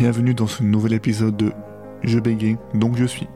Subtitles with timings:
[0.00, 1.52] Bienvenue dans ce nouvel épisode de
[2.02, 3.28] Je bégaye, donc je suis.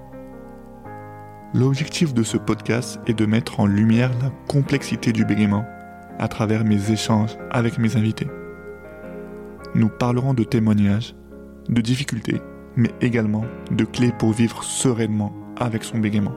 [1.52, 5.66] L'objectif de ce podcast est de mettre en lumière la complexité du bégaiement
[6.19, 8.29] à travers mes échanges avec mes invités.
[9.74, 11.14] Nous parlerons de témoignages,
[11.69, 12.41] de difficultés,
[12.77, 16.34] mais également de clés pour vivre sereinement avec son bégaiement.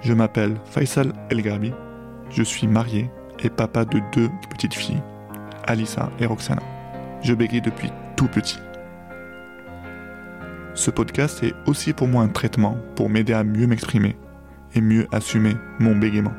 [0.00, 1.74] Je m'appelle Faisal El Garbi,
[2.30, 5.02] je suis marié et papa de deux petites filles,
[5.66, 6.62] Alissa et Roxana.
[7.24, 8.58] Je bégaye depuis tout petit.
[10.74, 14.14] Ce podcast est aussi pour moi un traitement pour m'aider à mieux m'exprimer
[14.74, 16.34] et mieux assumer mon bégaiement.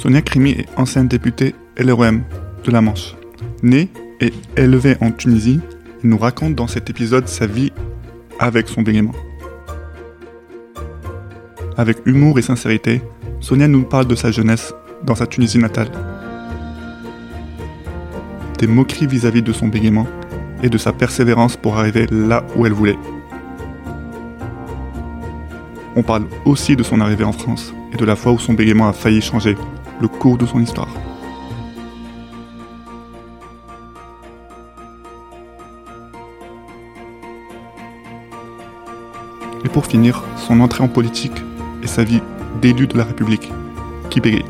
[0.00, 2.22] Sonia Krimi est ancienne députée LREM
[2.64, 3.14] de la Manche.
[3.62, 3.90] Née
[4.22, 5.60] et élevée en Tunisie,
[6.02, 7.70] elle nous raconte dans cet épisode sa vie
[8.38, 9.12] avec son bégaiement.
[11.76, 13.02] Avec humour et sincérité,
[13.40, 14.72] Sonia nous parle de sa jeunesse
[15.04, 15.90] dans sa Tunisie natale.
[18.58, 20.06] Des moqueries vis-à-vis de son bégaiement
[20.62, 22.98] et de sa persévérance pour arriver là où elle voulait.
[25.94, 28.88] On parle aussi de son arrivée en France et de la fois où son bégaiement
[28.88, 29.56] a failli changer
[30.00, 30.88] le cours de son histoire.
[39.64, 41.42] Et pour finir, son entrée en politique
[41.82, 42.22] et sa vie
[42.60, 43.52] d'élu de la République,
[44.08, 44.44] qui bégaye.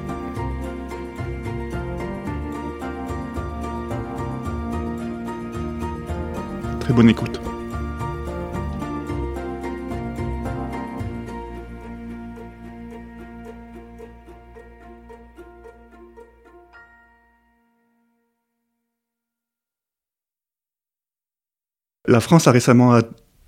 [6.81, 7.40] Très bonne écoute.
[22.11, 22.99] La France a récemment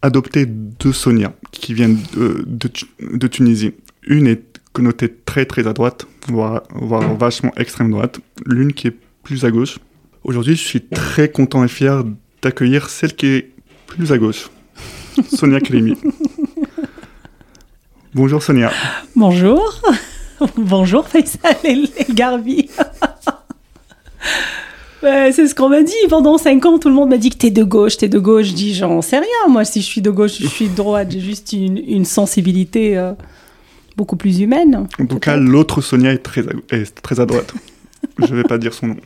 [0.02, 3.74] adopté deux Sonia qui viennent de, de Tu- de Tunisie.
[4.06, 4.42] Une est
[4.72, 8.20] connotée très très à droite, voire, voire vachement extrême droite.
[8.46, 9.78] L'une qui est plus à gauche.
[10.22, 12.04] Aujourd'hui, je suis très content et fier
[12.40, 13.50] d'accueillir celle qui est
[13.88, 14.48] plus à gauche,
[15.34, 15.96] Sonia Krimi.
[18.14, 18.70] Bonjour Sonia.
[19.16, 19.80] Bonjour.
[20.56, 22.70] Bonjour Faisal El Garbi.
[25.02, 26.78] C'est ce qu'on m'a dit pendant 5 ans.
[26.78, 28.46] Tout le monde m'a dit que t'es de gauche, t'es de gauche.
[28.46, 29.48] Je dis, j'en sais rien.
[29.48, 31.08] Moi, si je suis de gauche, je suis de droite.
[31.10, 33.12] J'ai juste une, une sensibilité euh,
[33.96, 34.86] beaucoup plus humaine.
[35.00, 37.52] En tout cas, l'autre Sonia est très à, est très à droite.
[38.18, 38.96] Je vais pas dire son nom.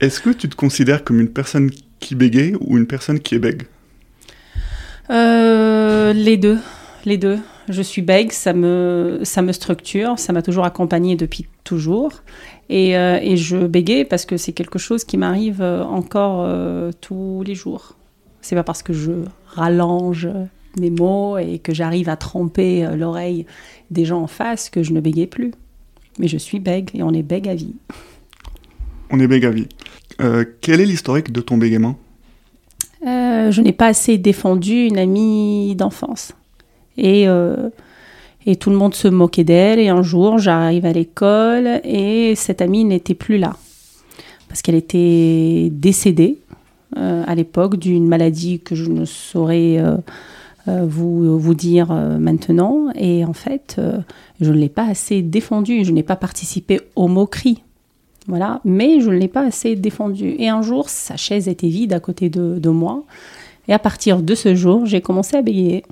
[0.00, 3.38] Est-ce que tu te considères comme une personne qui bégaye ou une personne qui est
[3.38, 3.64] bègue?
[5.10, 6.58] Euh, les deux,
[7.04, 7.38] les deux.
[7.68, 12.22] Je suis bègue, ça me, ça me structure, ça m'a toujours accompagnée depuis toujours.
[12.68, 16.90] Et, euh, et je bégaye parce que c'est quelque chose qui m'arrive euh, encore euh,
[17.00, 17.96] tous les jours.
[18.40, 19.12] C'est pas parce que je
[19.46, 20.28] rallonge
[20.78, 23.44] mes mots et que j'arrive à tromper l'oreille
[23.90, 25.52] des gens en face que je ne bégaye plus.
[26.18, 27.74] Mais je suis bègue et on est bègue à vie.
[29.10, 29.68] On est bègue à vie.
[30.20, 31.96] Euh, quel est l'historique de ton bégaiement?
[33.06, 36.32] Euh, je n'ai pas assez défendu une amie d'enfance.
[37.00, 37.70] Et, euh,
[38.46, 39.78] et tout le monde se moquait d'elle.
[39.78, 43.56] Et un jour, j'arrive à l'école et cette amie n'était plus là.
[44.48, 46.38] Parce qu'elle était décédée
[46.96, 49.96] euh, à l'époque d'une maladie que je ne saurais euh,
[50.66, 52.88] vous, vous dire maintenant.
[52.94, 53.80] Et en fait,
[54.40, 55.84] je ne l'ai pas assez défendue.
[55.84, 57.62] Je n'ai pas participé aux moqueries.
[58.26, 60.36] Voilà, mais je ne l'ai pas assez défendue.
[60.38, 63.04] Et un jour, sa chaise était vide à côté de, de moi.
[63.66, 65.84] Et à partir de ce jour, j'ai commencé à bégayer.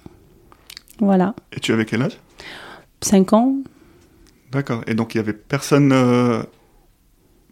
[1.01, 2.19] Voilà, Et tu avais quel âge?
[3.03, 3.57] 5 ans.
[4.51, 4.83] D'accord.
[4.87, 5.93] Et donc il y avait personne.
[5.93, 6.43] euh,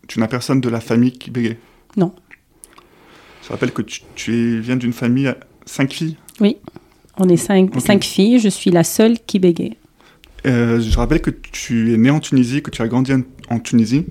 [0.08, 1.58] Tu n'as personne de la famille qui bégayait?
[1.96, 2.12] Non.
[3.44, 6.16] Je rappelle que tu, viens d'une famille à cinq filles?
[6.40, 6.56] Oui,
[7.18, 7.80] on est cinq, Ok.
[7.82, 8.38] cinq filles.
[8.40, 9.76] Je suis la seule qui bégaye.
[10.46, 13.58] Euh, je rappelle que tu es né en Tunisie, que tu as grandi en, en
[13.60, 14.06] Tunisie.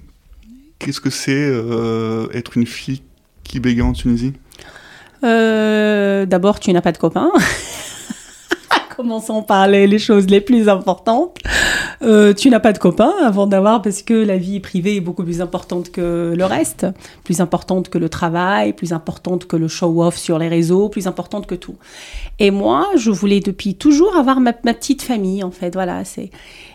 [0.79, 3.01] Qu'est-ce que c'est euh, être une fille
[3.43, 4.33] qui bégaye en Tunisie?
[5.23, 7.31] Euh, D'abord, tu n'as pas de copain.
[9.05, 11.37] Commençons par les, choses les plus importantes.
[12.01, 15.23] Euh, tu n'as pas de copain avant d'avoir, parce que la vie privée est beaucoup
[15.23, 16.87] plus importante que le reste,
[17.23, 21.45] plus importante que le travail, plus importante que le show-off sur les réseaux, plus importante
[21.45, 21.75] que tout.
[22.39, 26.31] Et moi, je voulais depuis toujours avoir ma, ma petite famille, en fait, voilà, c'est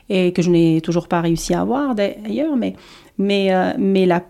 [0.09, 2.77] et que je n'ai toujours pas réussi à avoir d'ailleurs, mais
[3.19, 4.23] mais euh, mais la,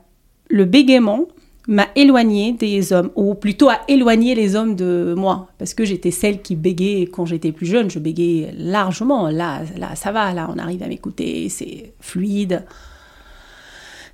[0.48, 1.26] le bégaiement
[1.70, 6.10] m'a éloignée des hommes, ou plutôt a éloigné les hommes de moi, parce que j'étais
[6.10, 9.28] celle qui bégayait quand j'étais plus jeune, je bégayais largement.
[9.28, 12.64] Là, là, ça va, là, on arrive à m'écouter, c'est fluide.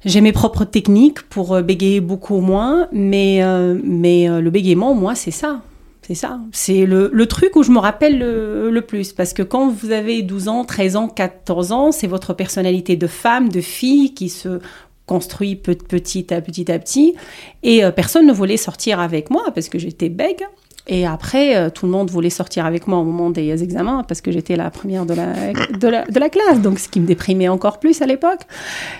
[0.04, 4.94] J'ai mes propres techniques pour euh, bégayer beaucoup moins, mais, euh, mais euh, le bégaiement,
[4.94, 5.62] moi, c'est ça.
[6.02, 6.38] C'est ça.
[6.52, 9.12] C'est le, le, truc où je me rappelle le, le, plus.
[9.12, 13.08] Parce que quand vous avez 12 ans, 13 ans, 14 ans, c'est votre personnalité de
[13.08, 14.60] femme, de fille qui se
[15.06, 17.14] construit petit à petit à petit.
[17.62, 20.44] Et personne ne voulait sortir avec moi parce que j'étais bègue.
[20.88, 24.20] Et après, euh, tout le monde voulait sortir avec moi au moment des examens parce
[24.20, 27.06] que j'étais la première de la, de la, de la classe, donc ce qui me
[27.06, 28.42] déprimait encore plus à l'époque.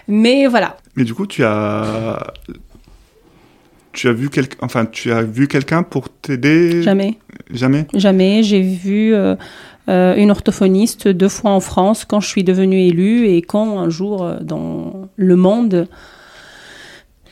[0.08, 0.79] Mais voilà.
[0.97, 2.35] Mais du coup, tu as,
[3.93, 6.82] tu as vu quelqu'un, enfin, tu as vu quelqu'un pour t'aider?
[6.82, 7.19] Jamais.
[7.52, 7.87] Jamais?
[7.94, 8.43] Jamais.
[8.43, 9.37] J'ai vu euh, euh,
[9.88, 14.25] une orthophoniste deux fois en France quand je suis devenue élue et quand un jour
[14.25, 15.88] euh, dans le monde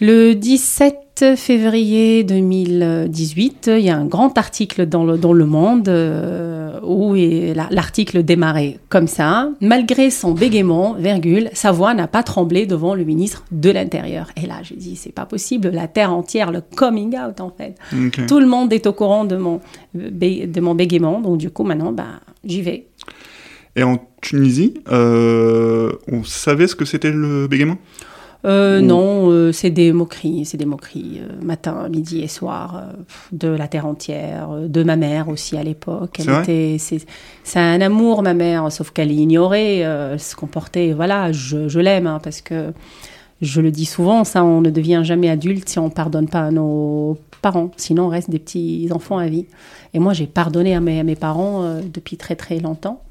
[0.00, 0.96] le 17
[1.36, 7.14] février 2018, il y a un grand article dans le, dans le Monde euh, où
[7.14, 9.50] l'article démarrait comme ça.
[9.60, 14.30] Malgré son bégaiement, virgule, sa voix n'a pas tremblé devant le ministre de l'Intérieur.
[14.36, 17.76] Et là, je dis, c'est pas possible, la terre entière, le coming out en fait.
[18.06, 18.26] Okay.
[18.26, 19.60] Tout le monde est au courant de mon,
[19.94, 22.88] de mon bégaiement, donc du coup, maintenant, bah, j'y vais.
[23.76, 27.78] Et en Tunisie, euh, on savait ce que c'était le bégaiement?
[28.44, 32.92] Euh, Non, euh, c'est des moqueries, c'est des moqueries euh, matin, midi et soir euh,
[33.32, 36.16] de la terre entière, euh, de ma mère aussi à l'époque.
[36.18, 36.78] C'est vrai
[37.44, 40.92] c'est un amour ma mère, sauf qu'elle ignorait, elle se comportait.
[40.92, 42.72] Voilà, je, je l'aime hein, parce que
[43.40, 46.50] je le dis souvent, ça, on ne devient jamais adulte si on pardonne pas à
[46.50, 47.70] nos parents.
[47.76, 49.46] Sinon, on reste des petits enfants à vie.
[49.92, 53.02] Et moi, j'ai pardonné à mes, à mes parents euh, depuis très très longtemps.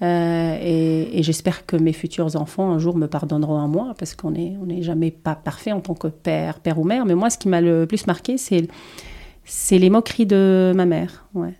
[0.00, 4.30] Euh, et, j'espère que mes futurs enfants un jour me pardonneront à moi parce qu'on
[4.30, 7.04] n'est jamais pas parfait en tant que père, père ou mère.
[7.04, 11.26] Mais moi, ce qui m'a le plus marqué, c'est les moqueries de ma mère.
[11.34, 11.54] Ouais.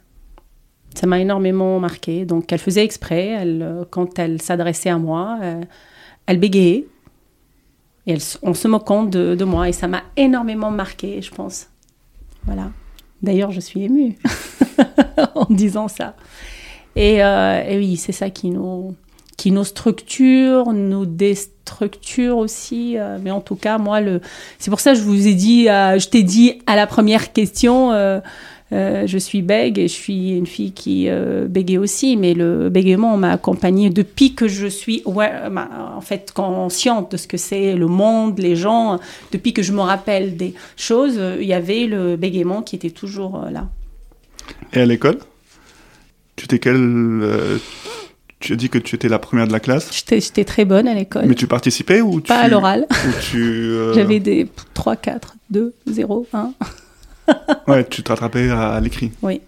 [0.94, 2.24] Ça m'a énormément marqué.
[2.24, 3.26] Donc, elle faisait exprès.
[3.26, 5.60] Elle, quand elle s'adressait à moi, euh,
[6.26, 6.86] elle bégayait.
[8.06, 9.68] Et elle, en se moquant de, de moi.
[9.68, 11.68] Et ça m'a énormément marqué, je pense.
[12.44, 12.70] Voilà.
[13.20, 14.16] D'ailleurs, je suis émue
[15.34, 16.14] en disant ça.
[16.98, 18.96] Et, euh, et oui, c'est ça qui nous,
[19.36, 22.98] qui nous structure, nous déstructure aussi.
[22.98, 24.00] Euh, mais en tout cas, moi,
[24.58, 27.32] c'est pour ça que je vous ai dit, euh, je t'ai dit à la première
[27.32, 28.20] question, euh,
[28.72, 31.08] je suis bègue et je suis une fille qui
[31.46, 32.16] bégait aussi.
[32.16, 37.36] Mais le bégaiement m'a accompagnée depuis que je suis en fait consciente de ce que
[37.36, 38.98] c'est le monde, les gens.
[39.30, 43.44] Depuis que je me rappelle des choses, il y avait le bégaiement qui était toujours
[43.52, 43.68] là.
[44.72, 45.18] Et à l'école?
[46.38, 47.58] Tu étais quelle euh,
[48.38, 50.94] Tu as dit que tu étais la première de la classe J'étais très bonne à
[50.94, 51.26] l'école.
[51.26, 52.28] Mais tu participais ou tu...
[52.28, 52.86] Pas à l'oral.
[53.34, 53.92] euh...
[53.94, 56.52] J'avais des 3, 4, 2, 0, 1.
[57.66, 59.10] ouais, tu te rattrapais à, à l'écrit.
[59.22, 59.40] Oui.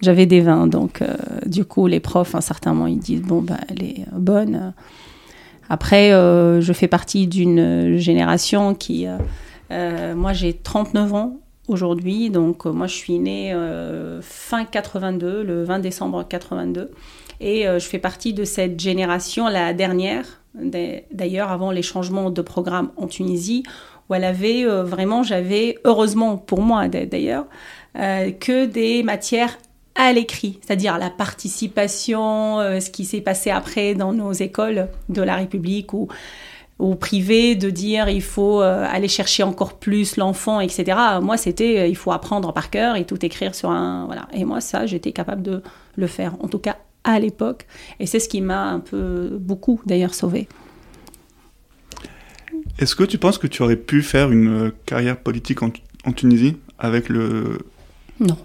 [0.00, 1.14] J'avais des 20, donc euh,
[1.46, 4.72] du coup, les profs, à un certain moment, ils disent Bon, bah, elle est bonne.
[5.68, 9.06] Après, euh, je fais partie d'une génération qui.
[9.70, 11.36] euh, moi, j'ai 39 ans
[11.72, 12.30] aujourd'hui.
[12.30, 16.90] Donc, euh, moi, je suis née euh, fin 82, le 20 décembre 82.
[17.40, 22.42] Et euh, je fais partie de cette génération, la dernière, d'ailleurs, avant les changements de
[22.42, 23.64] programme en Tunisie,
[24.08, 27.46] où elle avait vraiment, j'avais, heureusement pour moi d'ailleurs,
[27.94, 29.56] que des matières
[29.94, 35.36] à l'écrit, c'est-à-dire la participation, ce qui s'est passé après dans nos écoles de la
[35.36, 36.08] République, où
[36.78, 40.98] ou privé de dire il faut euh, aller chercher encore plus l'enfant, etc.
[41.20, 44.06] Moi, c'était euh, il faut apprendre par cœur et tout écrire sur un.
[44.06, 44.28] Voilà.
[44.32, 45.62] Et moi, ça, j'étais capable de
[45.96, 47.66] le faire, en tout cas à l'époque.
[48.00, 50.48] Et c'est ce qui m'a un peu, beaucoup d'ailleurs, sauvé.
[52.78, 55.70] Est-ce que tu penses que tu aurais pu faire une carrière politique en,
[56.04, 57.58] en Tunisie avec le.
[58.20, 58.36] Non.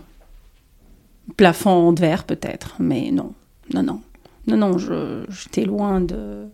[1.35, 3.33] Plafond de verre, peut-être, mais non.
[3.73, 4.01] Non, non.
[4.47, 4.77] Non, non,
[5.29, 6.47] j'étais loin de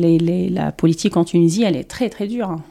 [0.00, 2.50] les, les, la politique en Tunisie, elle est très très dure.
[2.50, 2.62] Hein.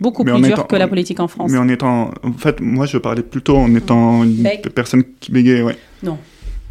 [0.00, 1.50] Beaucoup mais plus dure étant, que la politique en France.
[1.50, 2.10] Mais en étant.
[2.22, 4.42] En fait, moi, je parlais plutôt en étant une
[4.74, 5.76] personne qui bégayait, ouais.
[6.02, 6.16] Non.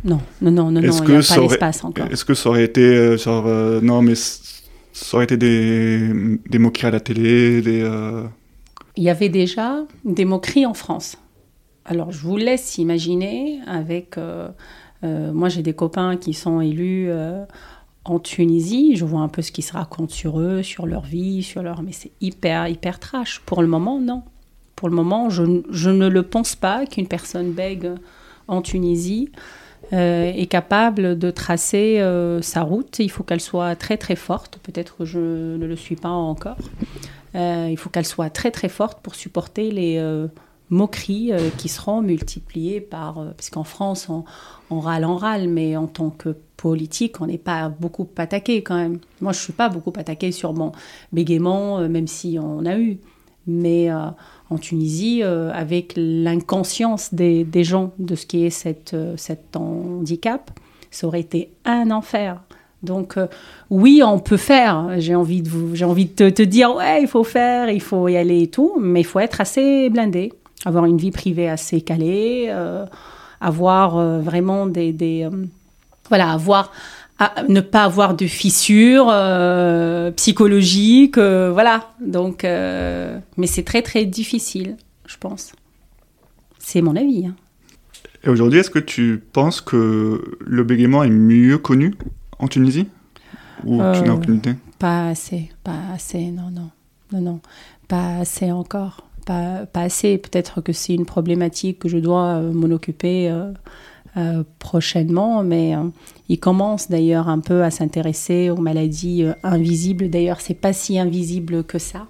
[0.04, 2.08] Non, non, non, non, non, il n'y a pas l'espace encore.
[2.10, 3.44] Est-ce que ça aurait été euh, genre.
[3.48, 6.00] Euh, non, mais ça aurait été des,
[6.50, 8.24] des moqueries à la télé des, euh...
[8.96, 11.18] Il y avait déjà des moqueries en France.
[11.86, 14.18] Alors, je vous laisse imaginer avec.
[14.18, 14.50] Euh,
[15.04, 17.10] moi, j'ai des copains qui sont élus
[18.10, 21.44] en Tunisie, je vois un peu ce qui se raconte sur eux, sur leur vie,
[21.44, 21.82] sur leur...
[21.82, 23.42] Mais c'est hyper, hyper trash.
[23.46, 24.24] Pour le moment, non.
[24.76, 27.92] Pour le moment, je, je ne le pense pas qu'une personne bègue
[28.48, 29.30] en Tunisie
[29.94, 33.00] euh, est capable de tracer euh, sa route.
[33.00, 34.60] Il faut qu'elle soit très, très forte.
[34.64, 36.58] Peut-être que je ne le suis pas encore.
[37.36, 40.00] il faut qu'elle soit très très forte pour supporter les
[40.70, 43.16] moqueries qui seront multipliées par...
[43.36, 44.10] parce qu'en France,
[44.70, 48.76] on, râle, on râle, mais en tant que politique, on n'est pas beaucoup attaqué quand
[48.76, 49.00] même.
[49.22, 50.72] Moi, je suis pas beaucoup attaqué sur mon
[51.12, 53.00] bégaiement, même si on a eu.
[53.48, 60.52] Mais en Tunisie, avec l'inconscience des, des, gens de ce qui est cette, cet handicap,
[60.92, 62.42] ça aurait été un enfer.
[62.84, 63.28] Donc euh,
[63.70, 65.00] oui, on peut faire.
[65.00, 68.16] J'ai envie de j'ai envie de te, dire ouais, il faut faire, il faut y
[68.16, 70.32] aller et tout, mais il faut être assez blindé,
[70.66, 72.86] avoir une vie privée assez calée, euh,
[73.42, 75.28] avoir euh, vraiment des, des
[76.10, 76.72] voilà, avoir
[77.50, 79.14] ne pas avoir de fissures
[80.16, 81.92] psychologiques, voilà.
[82.00, 85.52] Donc, mais c'est très très difficile, je pense.
[86.60, 87.28] C'est mon avis.
[87.28, 87.36] Hein.
[88.24, 91.94] Et aujourd'hui, est-ce que tu penses que le bégaiement est mieux connu
[92.38, 92.88] en Tunisie?
[93.66, 94.56] Ou tu n'as aucune idée?
[94.78, 96.70] Pas assez, pas assez, non, non,
[97.12, 97.40] non, non,
[97.90, 99.09] pas assez encore.
[99.30, 103.52] Pas, assez, peut-être que c'est une problématique que je dois euh, m'en occuper euh,
[104.18, 105.76] euh, prochainement, mais
[106.30, 110.10] il commence d'ailleurs un peu à s'intéresser aux maladies invisibles.
[110.10, 112.08] D'ailleurs, c'est pas si invisible que ça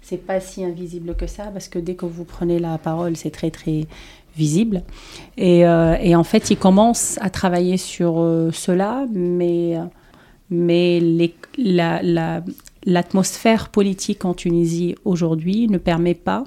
[0.00, 3.30] c'est pas si invisible que ça parce que dès que vous prenez la parole, c'est
[3.30, 3.86] très très
[4.34, 4.82] visible.
[5.36, 8.14] Et, et, en fait, il commence à travailler sur
[8.52, 9.76] cela, mais,
[10.48, 10.98] mais
[11.58, 12.42] l'atmosphère la,
[13.72, 16.44] politique en Tunisie aujourd'hui ne permet pas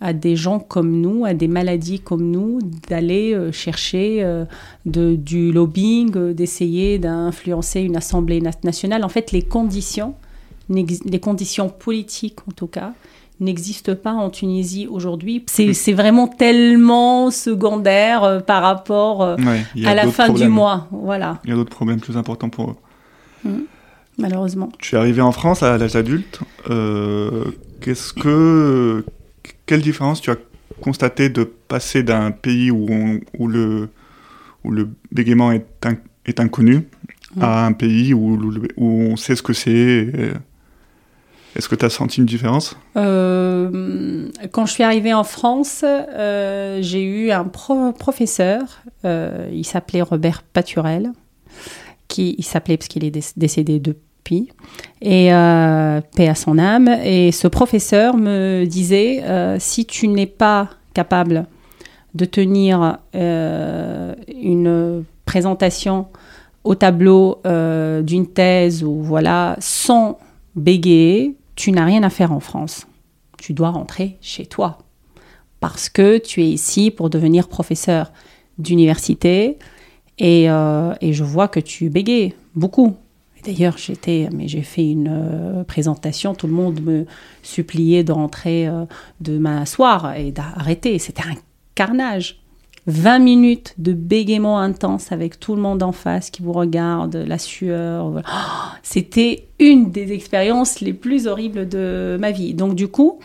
[0.00, 4.24] à des gens comme nous, à des maladies comme nous, d'aller euh, chercher
[4.84, 9.04] de, du lobbying, d'essayer d'influencer une assemblée nationale.
[9.04, 10.14] En fait, les conditions,
[10.68, 12.94] les conditions politiques en tout cas,
[13.42, 15.44] n'existe pas en Tunisie aujourd'hui.
[15.46, 19.36] C'est vraiment tellement secondaire euh, par rapport euh,
[19.84, 20.88] à la fin du mois.
[20.90, 21.38] Voilà.
[21.44, 22.76] Il y a d'autres problèmes plus importants pour eux.
[23.44, 23.50] Mmh.
[24.22, 24.68] Malheureusement.
[24.78, 26.38] Tu es arrivé en France à l'âge adulte.
[26.70, 27.46] Euh,
[27.80, 29.04] qu'est-ce que,
[29.66, 30.36] quelle différence tu as
[30.80, 32.86] constaté de passer d'un pays où,
[33.36, 33.88] où, le,
[34.62, 35.66] où le bégaiement est,
[36.24, 36.86] est inconnu
[37.40, 38.38] à un pays où,
[38.76, 40.32] où, on sait ce que c'est
[41.56, 42.76] est-ce que tu as senti une différence?
[42.96, 50.44] Euh, Quand je suis arrivée en France, euh, j'ai eu un professeur, il s'appelait Robert
[50.44, 51.12] Paturel,
[52.06, 54.00] qui il s'appelait parce qu'il est décédé depuis,
[55.00, 55.28] et
[56.16, 56.88] paix à son âme.
[57.04, 59.22] Et ce professeur me disait
[59.58, 61.46] si tu n'es pas capable
[62.14, 66.06] de tenir une présentation
[66.64, 70.18] au tableau d'une thèse ou voilà sans
[70.54, 72.86] bégayer, tu n'as rien à faire en France.
[73.38, 74.78] Tu dois rentrer chez toi.
[75.60, 78.12] Parce que tu es ici pour devenir professeur
[78.58, 79.58] d'université
[80.18, 82.94] et, euh, et, je vois que tu bégayes beaucoup.
[83.44, 87.06] D'ailleurs, j'étais, mais j'ai fait une euh, présentation, tout le monde me
[87.42, 88.84] suppliait de rentrer, euh,
[89.20, 90.98] de m'asseoir et d'arrêter.
[90.98, 91.34] C'était un
[91.74, 92.38] carnage.
[92.88, 97.38] 20 minutes de bégaiement intense avec tout le monde en face qui vous regarde, la
[97.38, 98.12] sueur.
[98.16, 102.54] Oh, c'était une des expériences les plus horribles de ma vie.
[102.54, 103.20] Donc du coup,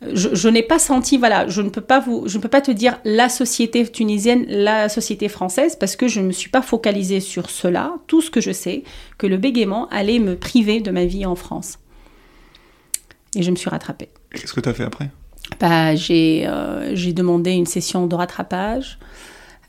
[0.00, 2.70] je, n'ai pas senti, voilà, je ne peux pas vous, je ne peux pas te
[2.70, 7.18] dire la société tunisienne, la société française, parce que je ne me suis pas focalisée
[7.18, 7.94] sur cela.
[8.06, 8.84] Tout ce que je sais,
[9.18, 11.78] que le bégaiement allait me priver de ma vie en France.
[13.34, 14.08] Et je me suis rattrapée.
[14.30, 15.10] Qu'est-ce que tu as fait après?
[15.58, 18.98] Bah, euh, j'ai demandé une session de rattrapage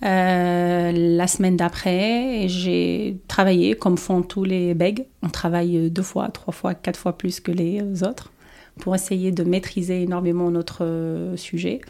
[0.06, 5.06] euh, la semaine d'après et j'ai travaillé comme font tous les bègues.
[5.24, 8.32] On travaille deux fois, trois fois, quatre fois plus que les autres
[8.80, 11.82] pour essayer de maîtriser énormément notre euh, sujet.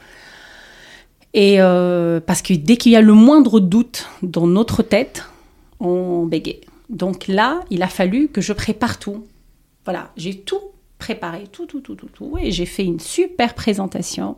[1.33, 1.59] Et
[2.25, 5.25] parce que dès qu'il y a le moindre doute dans notre tête,
[5.79, 6.61] on bégaye.
[6.89, 9.27] Donc là, il a fallu que je prépare tout.
[9.85, 10.59] Voilà, j'ai tout
[10.97, 12.37] préparé tout, tout, tout, tout, tout.
[12.39, 14.37] Et j'ai fait une super présentation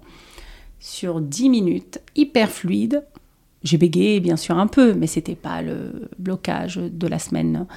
[0.80, 3.06] sur 10 minutes, hyper fluide.
[3.64, 7.68] J'ai bégayé bien sûr un peu, mais c'était pas le blocage de la semaine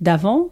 [0.00, 0.48] d'avant.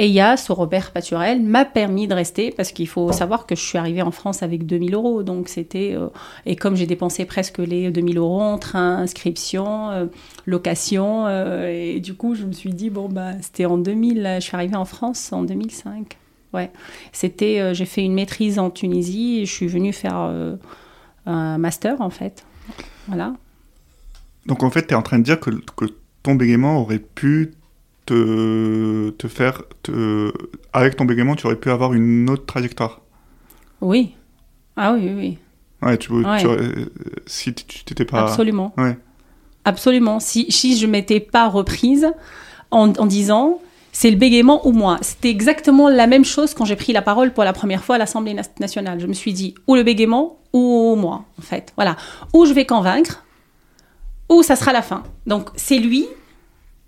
[0.00, 3.46] Et il y a ce Robert Paturel m'a permis de rester parce qu'il faut savoir
[3.46, 5.24] que je suis arrivée en France avec 2000 euros.
[5.24, 5.92] Donc c'était.
[5.96, 6.06] Euh,
[6.46, 10.06] et comme j'ai dépensé presque les 2000 euros en train, inscription, euh,
[10.46, 14.40] location, euh, et du coup je me suis dit, bon, bah, c'était en 2000, je
[14.40, 16.16] suis arrivée en France en 2005.
[16.54, 16.70] Ouais.
[17.10, 20.32] C'était, j'ai fait une maîtrise en Tunisie et je suis venue faire
[21.26, 22.46] un master en fait.
[23.08, 23.34] Voilà.
[24.46, 25.86] Donc en fait, tu es en train de dire que, que
[26.22, 27.50] ton bégaiement aurait pu
[28.08, 29.62] te, te faire.
[29.82, 30.32] Te,
[30.72, 33.00] avec ton bégaiement, tu aurais pu avoir une autre trajectoire.
[33.80, 34.14] Oui.
[34.76, 35.38] Ah oui, oui, oui.
[35.82, 36.48] Ouais, tu, tu
[37.26, 38.22] si tu t'étais pas.
[38.22, 38.72] Absolument.
[38.76, 38.98] Ouais.
[39.64, 40.20] Absolument.
[40.20, 42.06] Si, si je m'étais pas reprise
[42.70, 43.60] en, en disant
[43.92, 44.98] c'est le bégaiement ou moi.
[45.00, 47.98] C'était exactement la même chose quand j'ai pris la parole pour la première fois à
[47.98, 49.00] l'Assemblée nationale.
[49.00, 51.72] Je me suis dit, ou le bégaiement ou moi, en fait.
[51.76, 51.96] Voilà.
[52.32, 53.24] Ou je vais convaincre,
[54.28, 55.02] ou ça sera la fin.
[55.26, 56.06] Donc, c'est lui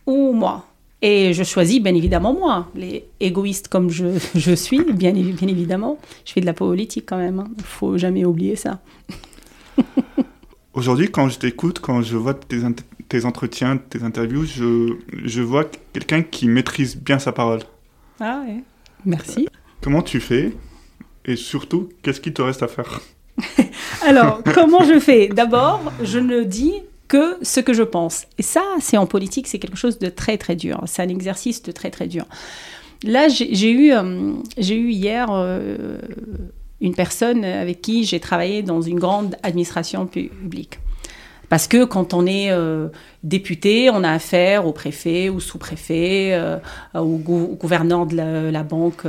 [0.06, 0.66] ou moi.
[1.02, 5.98] Et je choisis bien évidemment moi, les égoïstes comme je, je suis, bien, bien, évidemment.
[6.24, 7.64] Je fais de la politique quand même, il hein.
[7.64, 8.80] faut jamais oublier ça.
[10.74, 12.58] Aujourd'hui, quand je t'écoute, quand je vois tes,
[13.08, 17.60] tes, entretiens, tes interviews, je, je vois quelqu'un qui maîtrise bien sa parole.
[18.20, 18.62] Ah ouais,
[19.04, 19.48] merci.
[19.80, 20.52] Comment tu fais?
[21.24, 23.00] Et surtout, qu'est-ce qu'il te reste à faire?
[24.02, 25.28] Alors, comment je fais?
[25.28, 26.74] D'abord, je ne dis
[27.10, 28.24] que ce que je pense.
[28.38, 30.80] Et ça, c'est en politique, c'est quelque chose de très très dur.
[30.86, 32.24] C'est un exercice de très très dur.
[33.02, 35.98] Là, j'ai eu, euh, eu hier euh,
[36.80, 40.78] une personne avec qui j'ai travaillé dans une grande administration publique.
[41.50, 42.88] Parce que quand on est euh,
[43.22, 46.40] député, on a affaire au préfet, ou sous-préfet,
[46.94, 49.04] au, gouverneur de la, banque,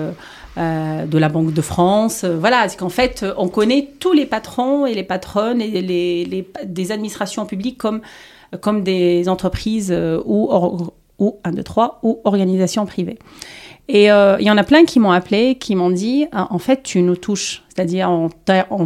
[0.57, 2.25] de la Banque de France.
[2.25, 6.91] voilà, c'est qu'en fait, on connaît tous les patrons et les patronnes et les, des
[6.91, 8.01] administrations publiques comme,
[8.59, 9.95] comme des entreprises
[10.25, 10.49] ou,
[11.19, 13.19] ou, un, deux, trois, ou organisations privées.
[13.93, 16.59] Et euh, il y en a plein qui m'ont appelé, qui m'ont dit, ah, en
[16.59, 17.61] fait, tu nous touches.
[17.67, 18.29] C'est-à-dire, en,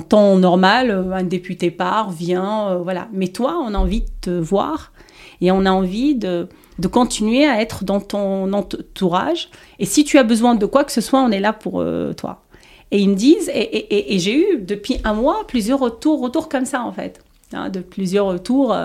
[0.02, 3.08] temps normal, euh, un député part, vient, euh, voilà.
[3.14, 4.94] Mais toi, on a envie de te voir
[5.42, 9.50] et on a envie de, de, continuer à être dans ton entourage.
[9.78, 11.86] Et si tu as besoin de quoi que ce soit, on est là pour
[12.18, 12.42] toi.
[12.90, 16.82] Et ils me disent, et j'ai eu depuis un mois plusieurs retours, retours comme ça,
[16.82, 17.22] en fait.
[17.54, 18.76] Hein, de plusieurs retours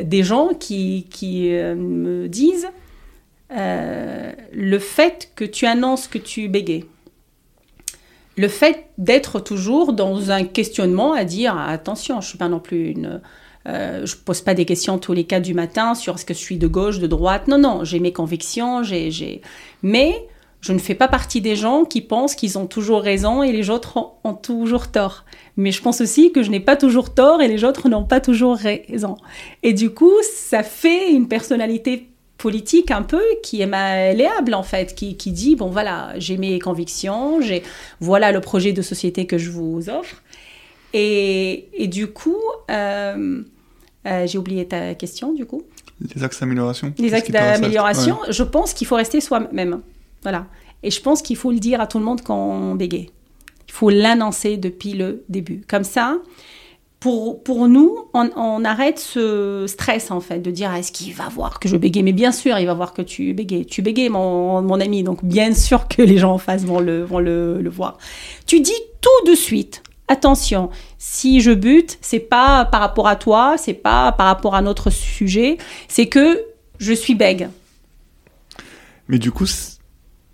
[0.00, 2.68] des gens qui, qui me disent
[3.52, 6.84] euh, le fait que tu annonces que tu bégais,
[8.36, 12.90] le fait d'être toujours dans un questionnement à dire attention, je suis pas non plus
[12.90, 13.20] une,
[13.66, 16.38] euh, je pose pas des questions tous les cas du matin sur est-ce que je
[16.38, 17.48] suis de gauche, de droite.
[17.48, 19.42] Non, non, j'ai mes convictions, j'ai, j'ai,
[19.82, 20.14] mais
[20.60, 23.70] je ne fais pas partie des gens qui pensent qu'ils ont toujours raison et les
[23.70, 25.24] autres ont, ont toujours tort.
[25.56, 28.20] Mais je pense aussi que je n'ai pas toujours tort et les autres n'ont pas
[28.20, 29.16] toujours raison.
[29.62, 32.09] Et du coup, ça fait une personnalité
[32.40, 36.58] politique un peu qui est malléable en fait, qui, qui dit bon voilà, j'ai mes
[36.58, 37.62] convictions, j'ai
[38.00, 40.22] voilà le projet de société que je vous offre.
[40.92, 43.42] Et, et du coup, euh,
[44.06, 45.62] euh, j'ai oublié ta question du coup.
[46.14, 46.94] Les axes d'amélioration.
[46.98, 49.82] Les axes d'amélioration, je pense qu'il faut rester soi-même.
[50.22, 50.46] Voilà.
[50.82, 53.10] Et je pense qu'il faut le dire à tout le monde quand on bégaye.
[53.68, 55.62] Il faut l'annoncer depuis le début.
[55.68, 56.16] Comme ça,
[57.00, 61.58] pour, pour nous, on, arrête ce stress en fait de dire est-ce qu'il va voir
[61.58, 63.64] que je bégaye Mais bien sûr, il va voir que tu bégayes.
[63.64, 67.02] Tu bégayes, mon, mon ami, donc bien sûr que les gens en face vont le,
[67.02, 67.96] vont le, le voir.
[68.46, 69.82] Tu dis tout de suite.
[70.08, 74.60] Attention, si je bute, c'est pas par rapport à toi, c'est pas par rapport à
[74.60, 75.56] notre sujet,
[75.88, 76.42] c'est que
[76.78, 77.48] je suis bègue.
[79.08, 79.46] Mais du coup,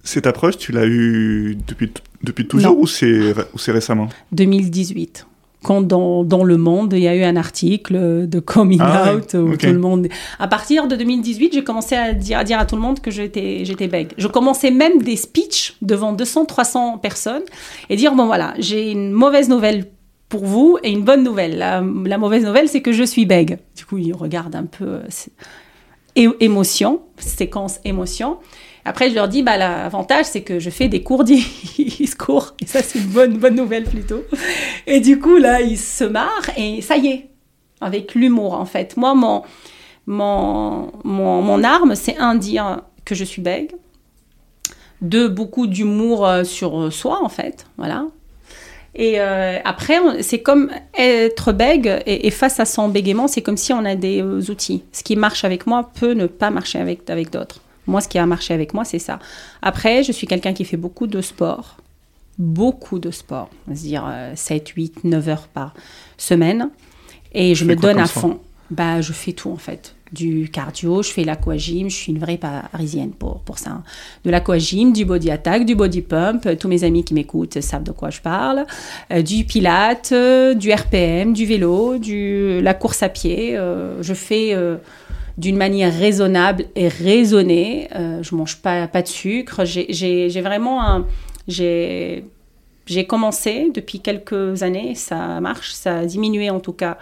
[0.02, 1.92] cette approche, tu l'as eue depuis,
[2.24, 3.34] depuis toujours ou c'est
[3.68, 4.08] récemment?
[4.32, 5.26] 2018
[5.66, 9.34] quand dans, dans, le monde, il y a eu un article de coming ah out
[9.34, 10.06] où tout le monde.
[10.38, 13.10] À partir de 2018, j'ai commencé à dire, à dire à tout le monde que
[13.10, 14.12] j'étais, j'étais bègue.
[14.16, 17.42] Je commençais même des speeches devant 200, 300 personnes
[17.90, 19.86] et dire bon voilà, j'ai une mauvaise nouvelle
[20.28, 21.58] pour vous et une bonne nouvelle.
[21.58, 23.58] La, la mauvaise nouvelle, c'est que je suis bègue.
[23.76, 28.38] Du coup, il regarde un peu euh, émotion, séquence émotion.
[28.86, 32.54] Après, je leur dis, bah, l'avantage, c'est que je fais des cours discours.
[32.62, 34.22] Et ça, c'est une bonne, bonne nouvelle plutôt.
[34.86, 37.30] Et du coup, là, ils se marrent et ça y est,
[37.80, 38.96] avec l'humour, en fait.
[38.96, 39.42] Moi, mon,
[40.06, 43.72] mon, mon, arme, c'est un, dire que je suis bègue.
[45.02, 47.66] Deux, beaucoup d'humour euh, sur euh, soi, en fait.
[47.76, 48.06] Voilà.
[48.94, 53.74] Et euh, après, c'est comme être bègue et, face à son bégaiement, c'est comme si
[53.74, 54.84] on a des outils.
[54.92, 57.60] Ce qui marche avec moi peut ne pas marcher avec, avec d'autres.
[57.86, 59.18] Moi, ce qui a marché avec moi, c'est ça.
[59.60, 61.76] Après, je suis quelqu'un qui fait beaucoup de sport,
[62.38, 65.74] beaucoup de sport, c'est-à-dire 7, 8, 9 heures par
[66.16, 66.70] semaine.
[67.32, 68.40] Et je me donne à fond.
[68.70, 69.94] Bah, je fais tout en fait.
[70.12, 73.82] Du cardio, je fais l'aquagym, je suis une vraie parisienne pour, pour ça.
[74.24, 76.48] De l'aquagym, du body attack, du body pump.
[76.58, 78.66] Tous mes amis qui m'écoutent savent de quoi je parle.
[79.12, 83.56] Euh, du pilate, euh, du RPM, du vélo, du, la course à pied.
[83.56, 84.56] Euh, je fais
[85.38, 87.88] d'une manière raisonnable et raisonnée.
[88.22, 89.64] Je mange pas, pas de sucre.
[89.64, 91.06] J'ai vraiment un...
[91.48, 92.22] J'ai
[93.08, 96.98] commencé depuis quelques années, ça marche, ça a diminué en tout cas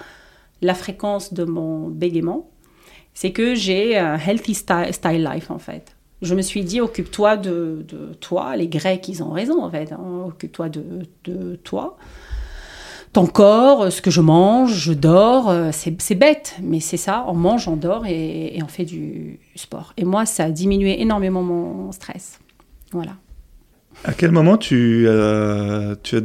[0.62, 2.48] la fréquence de mon bégaiement.
[3.12, 5.94] C'est que j'ai un healthy style, life en fait.
[6.22, 7.84] Je me suis dit, occupe-toi de,
[8.20, 8.56] toi.
[8.56, 9.92] Les Grecs, ils ont raison en fait.
[9.92, 10.24] Hein.
[10.26, 11.96] Occupe-toi de, toi
[13.12, 17.34] ton corps, ce que je mange, je dors, euh, c'est bête, mais c'est ça, on
[17.34, 19.92] mange, on dort et, on fait du sport.
[19.96, 22.40] Et moi, ça a diminué énormément mon stress.
[22.90, 23.12] Voilà.
[24.04, 26.20] À quel moment tu, euh, tu, as,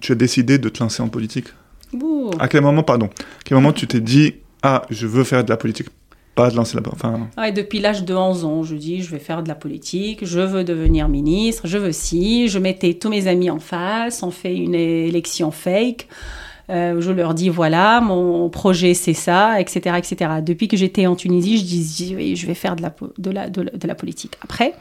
[0.00, 1.46] tu as décidé de te lancer en politique?
[2.38, 5.50] À quel moment, pardon, à quel moment tu t'es dit, ah, je veux faire de
[5.50, 5.88] la politique
[6.34, 7.28] pas de lancer la enfin...
[7.50, 10.64] depuis l'âge de 11 ans, je dis je vais faire de la politique, je veux
[10.64, 14.74] devenir ministre, je veux si, je mettais tous mes amis en face, on fait une
[14.74, 16.08] élection fake.
[16.70, 20.30] Euh, je leur dis voilà, mon projet c'est ça, etc., etc.
[20.42, 23.50] Depuis que j'étais en Tunisie, je dis oui, je vais faire de la, de la,
[23.50, 24.36] de la, politique.
[24.42, 24.72] Après,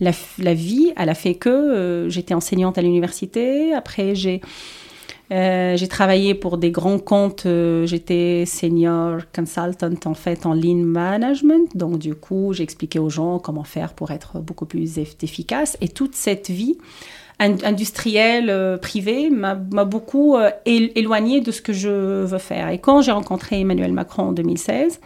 [0.00, 3.72] la, vie, elle a fait que euh, j'étais enseignante à l'université.
[3.72, 4.40] Après, j'ai
[5.32, 7.46] euh, travaillé pour des grands comptes.
[7.46, 11.76] Euh, j'étais senior consultant en fait en lean management.
[11.76, 15.76] Donc du coup, j'expliquais aux gens comment faire pour être beaucoup plus efficace.
[15.80, 16.76] Et toute cette vie
[17.38, 22.70] industrielle privée m'a beaucoup éloignée de ce que je veux faire.
[22.70, 25.00] Et quand j'ai rencontré Emmanuel Macron en 2016,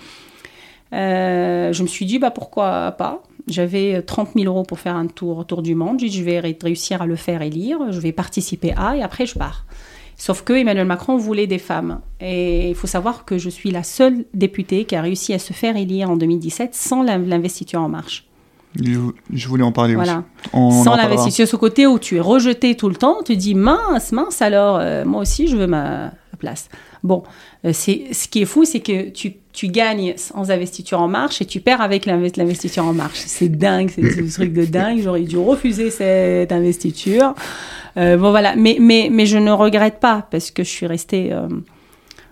[0.93, 3.21] je me suis dit bah pourquoi pas?
[3.51, 6.01] J'avais 30 000 euros pour faire un tour autour du monde.
[6.01, 7.79] J'ai dit je vais réussir à le faire et lire.
[7.91, 9.67] Je vais participer à et après je pars.
[10.17, 12.01] Sauf que Emmanuel Macron voulait des femmes.
[12.21, 15.55] Et il faut savoir que je suis la seule députée qui a réussi à se
[15.55, 18.27] faire élire en 2017 sans l'investiture en marche.
[18.77, 20.23] Je voulais en parler voilà.
[20.53, 20.85] aussi.
[20.85, 24.43] sans l'investiture ce côté où tu es rejeté tout le temps, tu dis mince, mince,
[24.43, 26.69] alors euh, moi aussi je veux ma place.
[27.03, 27.23] Bon,
[27.65, 31.41] euh, c'est ce qui est fou, c'est que tu, tu, gagnes sans investiture en marche
[31.43, 33.19] et tu perds avec l'investiture en marche.
[33.27, 35.01] C'est dingue, c'est un truc de dingue.
[35.03, 37.35] J'aurais dû refuser cette investiture.
[37.97, 41.33] Euh, bon voilà, mais, mais, mais je ne regrette pas parce que je suis restée.
[41.33, 41.49] Euh,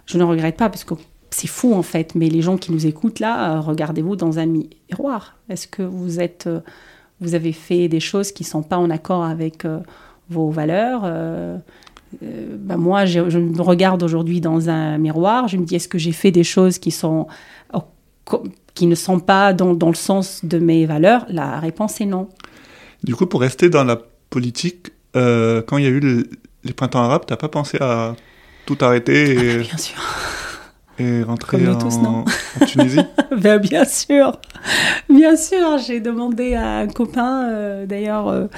[0.07, 0.95] je ne regrette pas parce que
[1.31, 2.15] c'est fou en fait.
[2.15, 5.37] Mais les gens qui nous écoutent là, euh, regardez-vous dans un miroir.
[5.49, 6.49] Est-ce que vous êtes,
[7.21, 9.65] vous avez fait des choses qui sont pas en accord avec
[10.31, 11.05] vos valeurs
[12.23, 15.49] bah, moi, je, me regarde aujourd'hui dans un miroir.
[15.49, 17.27] Je me dis, est-ce que j'ai fait des choses qui sont
[18.75, 21.27] qui ne sont pas dans, dans le sens de mes valeurs?
[21.29, 22.29] La réponse est non.
[23.03, 23.99] Du coup, pour rester dans la
[24.31, 26.01] politique, euh, quand il y a eu
[26.65, 28.15] les printemps arabes, t'as pas pensé à
[28.67, 29.99] tout arrêter et, ah, bien sûr.
[30.99, 32.25] et rentrer en,
[32.67, 33.01] Tunisie?
[33.41, 34.33] Ben, Bien sûr,
[35.09, 35.79] bien sûr.
[35.79, 38.49] J'ai demandé à un copain, euh, d'ailleurs,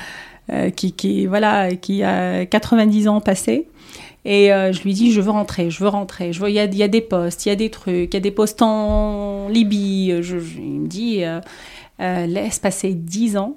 [0.76, 3.68] qui, qui, voilà, qui a 90 ans passé.
[4.24, 6.32] Et je lui dis, je veux rentrer, je veux rentrer.
[6.32, 8.12] Je veux, il, y a, il y a des postes, il y a des trucs,
[8.12, 10.22] il y a des postes en Libye.
[10.22, 11.22] Je, il me dit,
[11.98, 13.56] laisse passer 10 ans.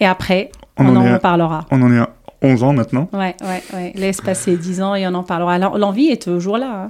[0.00, 1.66] Et après, on, en, parlera.
[1.70, 2.10] On en est à
[2.42, 3.08] 11 ans maintenant.
[3.12, 3.92] Ouais, ouais, ouais.
[3.94, 5.58] Laisse passer 10 ans et on en parlera.
[5.58, 6.84] L'envie est toujours là.
[6.84, 6.88] Hein.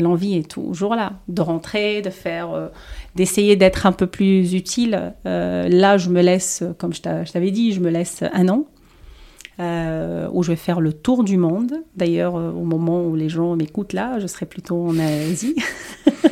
[0.00, 1.12] L'envie est toujours là.
[1.28, 2.68] De rentrer, de faire, euh,
[3.16, 5.14] d'essayer d'être un peu plus utile.
[5.26, 8.66] Euh, là, je me laisse, comme je t'avais dit, je me laisse un an.
[9.58, 11.72] Euh, où je vais faire le tour du monde.
[11.96, 15.56] D'ailleurs, au moment où les gens m'écoutent là, je serai plutôt en Asie.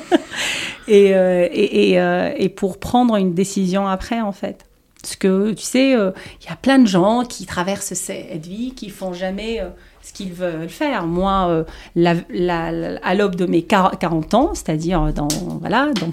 [0.88, 1.94] et, et,
[2.36, 4.66] et, pour prendre une décision après, en fait.
[5.04, 8.72] Parce que, tu sais, euh, il y a plein de gens qui traversent cette vie,
[8.74, 9.68] qui font jamais euh,
[10.00, 11.06] ce qu'ils veulent faire.
[11.06, 11.64] Moi,
[11.98, 15.28] euh, à l'aube de mes 40 ans, c'est-à-dire dans,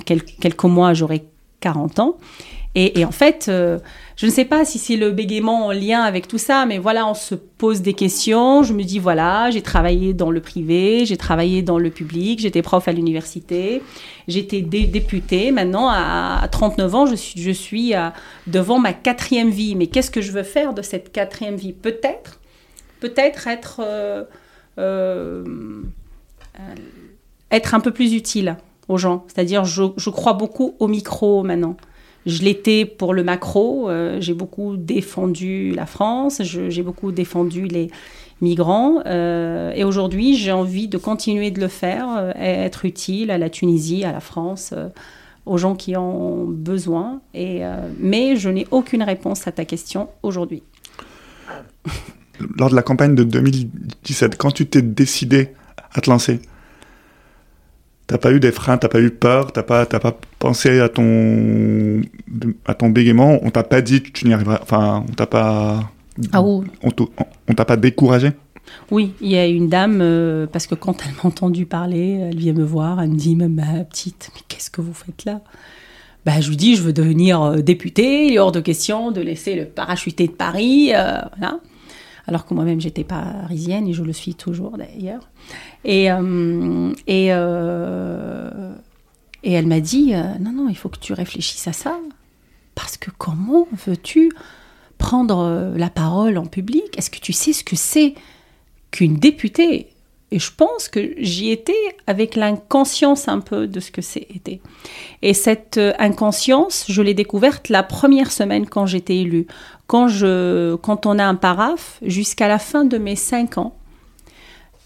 [0.05, 1.23] quelques mois, j'aurai
[1.61, 2.17] 40 ans,
[2.73, 3.79] et, en fait, euh,
[4.15, 7.05] je ne sais pas si c'est le bégaiement en lien avec tout ça, mais voilà,
[7.05, 8.63] on se pose des questions.
[8.63, 12.61] Je me dis, voilà, j'ai travaillé dans le privé, j'ai travaillé dans le public, j'étais
[12.61, 13.81] prof à l'université,
[14.29, 15.51] j'étais députée.
[15.51, 17.93] Maintenant, à 39 ans, je suis, suis
[18.47, 19.75] devant ma quatrième vie.
[19.75, 21.73] Mais qu'est-ce que je veux faire de cette quatrième vie?
[21.73, 22.39] Peut-être,
[23.01, 24.23] peut-être être, euh,
[24.77, 25.43] euh,
[27.51, 28.55] être un peu plus utile
[28.87, 29.25] aux gens.
[29.27, 31.75] C'est-à-dire, je crois beaucoup au micro maintenant.
[32.25, 33.89] Je l'étais pour le macro.
[33.89, 36.41] Euh, j'ai beaucoup défendu la France.
[36.43, 37.89] J'ai beaucoup défendu les
[38.41, 39.01] migrants.
[39.05, 43.49] Euh, et aujourd'hui, j'ai envie de continuer de le faire, euh, être utile à la
[43.49, 44.73] Tunisie, à la France,
[45.45, 47.21] aux gens qui en ont besoin.
[47.33, 47.61] Et,
[47.99, 50.61] mais je n'ai aucune réponse à ta question aujourd'hui.
[52.57, 55.49] Lors de la campagne de 2017, quand tu t'es décidé
[55.93, 56.39] à te lancer,
[58.11, 62.01] T'as pas eu des freins, t'as pas eu peur, t'as pas, pas pensé à ton,
[62.65, 65.89] à ton bégaiement, on t'a pas dit que tu n'y arriveras, enfin, on t'a pas,
[66.33, 68.31] ah, on, t'a pas découragé?
[68.91, 72.35] Oui, il y a une dame, euh, parce que quand elle m'a entendu parler, elle
[72.35, 73.47] vient me voir, elle me dit, ma
[73.85, 75.39] petite, mais qu'est-ce que vous faites là?
[76.25, 79.21] Bah, je lui dis, je veux devenir euh, députée, il est hors de question de
[79.21, 81.61] laisser le parachuté de Paris, euh, voilà
[82.31, 85.29] alors que moi-même j'étais parisienne et je le suis toujours d'ailleurs.
[85.83, 88.73] Et, euh, et, euh,
[89.43, 91.99] et elle m'a dit euh, non, non, il faut que tu réfléchisses à ça.
[92.73, 94.31] Parce que comment veux-tu
[94.97, 96.97] prendre la parole en public?
[96.97, 98.15] Est-ce que tu sais ce que c'est
[98.91, 99.89] qu'une députée?
[100.33, 101.73] Et je pense que j'y étais
[102.07, 104.61] avec l'inconscience un peu de ce que c'était.
[105.21, 109.47] Et cette inconscience, je l'ai découverte la première semaine quand j'étais élue.
[109.91, 113.75] Quand, je, quand on a un paraphe, jusqu'à la fin de mes cinq ans,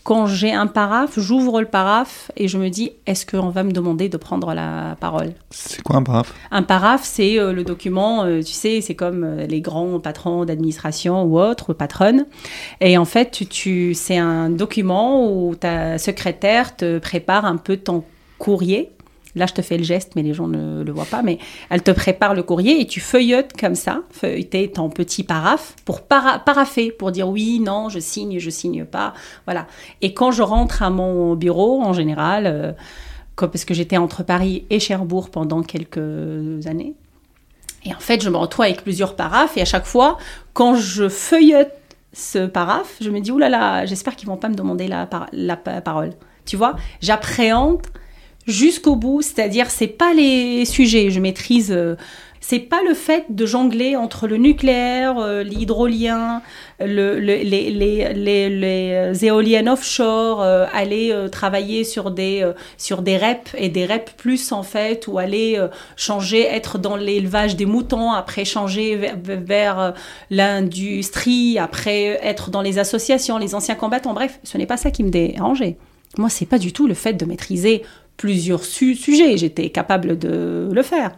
[0.01, 3.71] quand j'ai un paraphe, j'ouvre le paraphe et je me dis, est-ce qu'on va me
[3.71, 5.33] demander de prendre la parole?
[5.51, 9.23] C'est quoi un paraphe Un paraphe, c'est euh, le document, euh, tu sais, c'est comme
[9.23, 12.25] euh, les grands patrons d'administration ou autres, patronnes.
[12.81, 17.77] Et en fait, tu, tu c'est un document où ta secrétaire te prépare un peu
[17.77, 18.03] ton
[18.39, 18.94] courrier
[19.35, 21.21] Là, je te fais le geste, mais les gens ne le voient pas.
[21.21, 25.75] Mais elle te prépare le courrier et tu feuilleutes comme ça, feuilleter ton petit paraphe
[25.83, 29.13] pour paraffer, pour dire oui, non, je signe, je signe pas.
[29.45, 29.67] Voilà.
[30.01, 32.71] Et quand je rentre à mon bureau, en général, euh,
[33.35, 36.93] parce que j'étais entre Paris et Cherbourg pendant quelques années,
[37.85, 40.17] et en fait, je me retrouve avec plusieurs paraphes et à chaque fois,
[40.53, 41.79] quand je feuillette
[42.13, 46.11] ce paraphe, je me dis, oulala, j'espère qu'ils vont pas me demander la, la parole.
[46.45, 47.81] Tu vois, j'appréhende
[48.47, 51.95] jusqu'au bout, c'est-à-dire c'est pas les sujets, je maîtrise euh,
[52.41, 56.43] c'est pas le fait de jongler entre le nucléaire, euh, l'hydrolien,
[56.79, 63.69] le, les, les, les, éoliennes offshore, euh, aller travailler sur des, sur des REP et
[63.69, 65.59] des REP plus en fait, ou aller
[65.95, 69.93] changer, être dans l'élevage des moutons, après changer vers, vers
[70.29, 74.13] l'industrie, après être dans les associations, les anciens combattants.
[74.13, 75.77] Bref, ce n'est pas ça qui me dérangeait.
[76.17, 77.83] Moi, c'est pas du tout le fait de maîtriser
[78.17, 79.37] plusieurs sujets.
[79.37, 81.11] J'étais capable de le faire.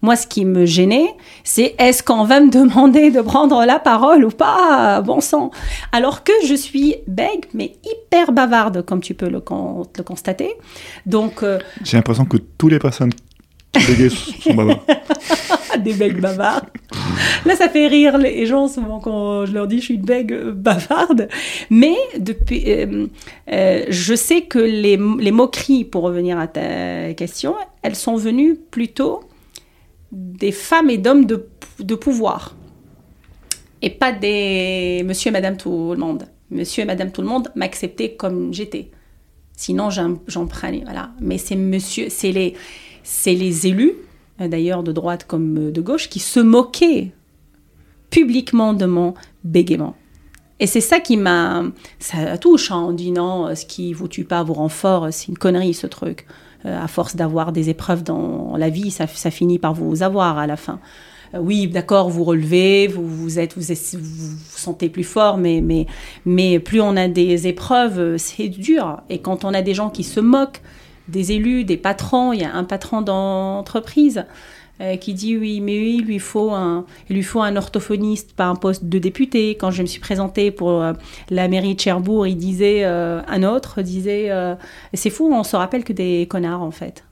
[0.00, 1.08] Moi, ce qui me gênait,
[1.42, 5.00] c'est est-ce qu'on va me demander de prendre la parole ou pas?
[5.00, 5.50] Bon sang.
[5.92, 10.54] Alors que je suis bègue, mais hyper bavarde, comme tu peux le, le constater.
[11.06, 11.42] Donc.
[11.42, 13.10] Euh, J'ai l'impression que toutes les personnes
[13.76, 14.80] sont bavardes.
[15.78, 16.68] Des bègues bavardes.
[17.44, 20.34] Là, ça fait rire les gens souvent quand je leur dis je suis une bègue
[20.50, 21.28] bavarde.
[21.70, 23.06] Mais depuis, euh,
[23.50, 29.20] euh, je sais que les, moqueries, pour revenir à ta question, elles sont venues plutôt
[30.12, 31.46] des femmes et d'hommes de,
[31.78, 32.56] de pouvoir.
[33.82, 36.24] Et pas des monsieur et madame tout le monde.
[36.50, 38.90] Monsieur et madame tout le monde m'acceptaient comme j'étais.
[39.58, 40.82] Sinon, j'en prenais.
[40.84, 41.10] Voilà.
[41.20, 42.54] Mais c'est monsieur, c'est les,
[43.02, 43.94] c'est les élus,
[44.40, 47.12] d'ailleurs de droite comme de gauche, qui se moquaient
[48.10, 49.94] publiquement de mon bégaiement.
[50.60, 51.64] Et c'est ça qui m'a.
[51.98, 52.86] Ça touche, hein.
[52.88, 55.86] on dit non, ce qui vous tue pas vous rend fort, c'est une connerie ce
[55.86, 56.26] truc.
[56.66, 60.48] Euh, à force d'avoir des épreuves dans la vie, ça, finit par vous avoir à
[60.48, 60.80] la fin.
[61.34, 63.62] Euh, oui, d'accord, vous relevez, vous vous êtes, vous,
[64.50, 65.86] sentez plus fort, mais, mais,
[66.26, 69.00] mais plus on a des épreuves, c'est dur.
[69.08, 70.60] Et quand on a des gens qui se moquent
[71.08, 74.24] des élus, des patrons, il y a un patron d'entreprise
[74.80, 78.34] euh, qui dit oui, mais oui, il lui faut un, il lui faut un orthophoniste,
[78.34, 79.56] pas un poste de député.
[79.56, 80.92] Quand je me suis présentée pour euh,
[81.30, 84.30] la mairie de Cherbourg, il disait euh, un autre disait
[84.94, 87.02] c'est fou, on se rappelle que des connards en fait.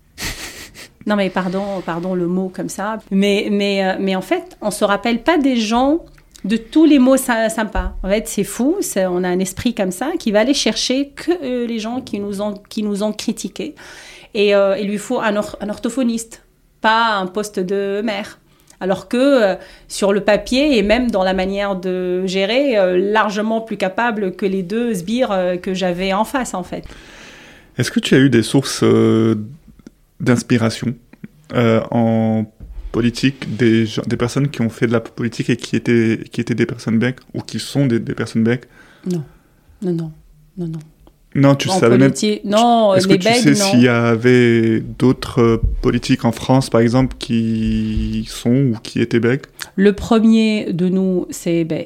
[1.06, 4.84] non mais pardon, pardon le mot comme ça, mais mais mais en fait, on se
[4.84, 6.04] rappelle pas des gens
[6.46, 7.94] de tous les mots sympas.
[8.02, 11.66] En fait, c'est fou, on a un esprit comme ça qui va aller chercher que
[11.66, 13.74] les gens qui nous ont qui nous ont critiqués.
[14.34, 16.42] Et il lui faut un, orthophoniste
[16.80, 18.38] pas un poste de maire.
[18.80, 19.54] Alors que euh,
[19.88, 24.44] sur le papier et même dans la manière de gérer, euh, largement plus capable que
[24.44, 26.84] les deux sbires euh, que j'avais en face en fait.
[27.78, 28.84] Est-ce que tu as eu des sources
[30.20, 30.94] d'inspiration
[31.54, 32.44] en
[32.96, 36.54] politique, des, des personnes qui ont fait de la politique et qui étaient, qui étaient
[36.54, 38.62] des personnes bec ou qui sont des, des personnes bec
[39.04, 39.22] Non,
[39.82, 40.12] non, non,
[40.56, 40.78] non, non.
[41.34, 42.14] Non, tu savais même.
[42.46, 47.16] Non, Est-ce que tu sais s'il y avait d'autres euh, politiques en France, par exemple,
[47.18, 49.42] qui sont ou qui étaient bègues
[49.74, 51.84] Le premier de nous, c'est ben,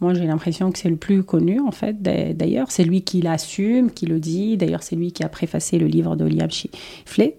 [0.00, 2.70] Moi, j'ai l'impression que c'est le plus connu, en fait, d'ailleurs.
[2.70, 4.56] C'est lui qui l'assume, qui le dit.
[4.56, 7.36] D'ailleurs, c'est lui qui a préfacé le livre de Liam Chifflet.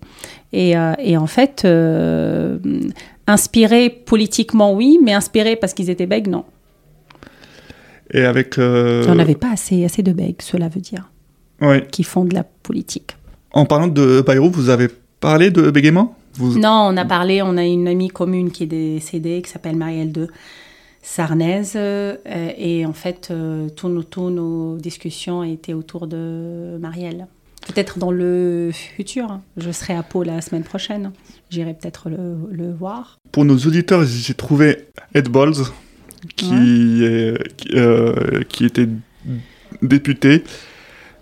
[0.51, 2.59] Et, euh, et, en fait, euh,
[3.27, 6.43] inspiré politiquement, oui, mais inspiré parce qu'ils étaient bègues, non.
[8.11, 8.57] Et avec.
[8.57, 9.05] Euh...
[9.07, 11.09] On n'avait pas assez, assez de bègues, cela veut dire.
[11.61, 11.87] Oui.
[11.91, 13.15] Qui font de la politique.
[13.53, 14.87] En parlant de Bayrou, vous avez
[15.19, 16.15] parlé de bégaiement?
[16.39, 20.11] Non, on a parlé, on a une amie commune qui est décédée, qui s'appelle Marielle
[20.11, 20.27] de
[21.01, 21.63] Sarnez.
[21.75, 23.89] Euh, et en fait, euh, tous
[24.29, 27.27] nos, discussions étaient autour de Marielle.
[27.67, 29.31] Peut-être dans le futur.
[29.31, 29.41] Hein.
[29.57, 31.11] Je serai à Pau la semaine prochaine.
[31.49, 33.17] J'irai peut-être le, le, voir.
[33.31, 35.65] Pour nos auditeurs, j'ai trouvé Ed Balls
[36.35, 37.37] qui, est,
[37.73, 38.87] euh, qui était
[39.81, 40.43] député.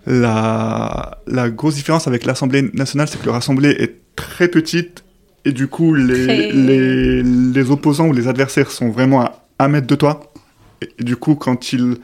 [0.06, 5.04] La, la grosse différence avec l'Assemblée nationale, c'est que l'Assemblée est très petite
[5.44, 9.86] et du coup, les, les, les, opposants ou les adversaires sont vraiment à un mètre
[9.86, 10.32] de toi.
[10.80, 11.96] Et, du coup, quand ils,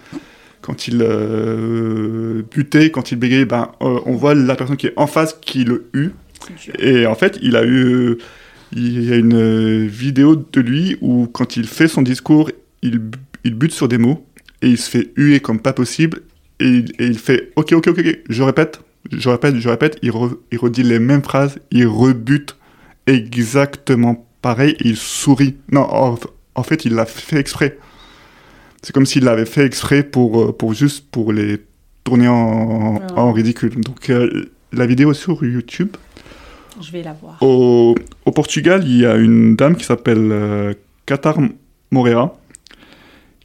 [0.61, 4.95] quand il euh, butait, quand il bégayait, ben, euh, on voit la personne qui est
[4.97, 6.11] en face qui le eut.
[6.79, 8.19] Et en fait, il a eu.
[8.77, 12.51] Il y a une vidéo de lui où, quand il fait son discours,
[12.83, 13.01] il,
[13.45, 14.27] il bute sur des mots
[14.63, 16.23] et il se fait huer comme pas possible.
[16.59, 18.81] Et, il fait Ok, ok, ok, je répète,
[19.13, 19.99] je répète, je répète.
[20.03, 22.57] Il, re- il redit les mêmes phrases, il rebute
[23.07, 25.57] exactement pareil il sourit.
[25.71, 26.19] Non, en,
[26.55, 27.79] en fait, il l'a fait exprès.
[28.83, 31.63] C'est comme s'il l'avait fait exprès pour, euh, pour juste pour les
[32.05, 33.21] tourner en, Ah.
[33.21, 33.81] en ridicule.
[33.81, 35.97] Donc, euh, la vidéo est sur YouTube.
[36.83, 37.39] Je vais la voir.
[37.41, 37.95] Au,
[38.27, 40.75] au Portugal, il y a une dame qui s'appelle euh,
[41.07, 41.39] Qatar
[41.91, 42.37] Moreira,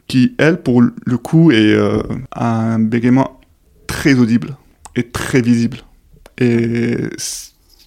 [0.08, 3.40] qui, elle, pour le coup, est, euh, a un bégaiement
[3.88, 4.58] très audible
[4.96, 5.78] et très visible.
[6.40, 6.98] Et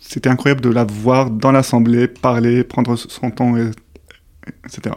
[0.00, 3.70] c'était incroyable de la voir dans l'Assemblée, parler, prendre son temps, et-
[4.66, 4.94] etc.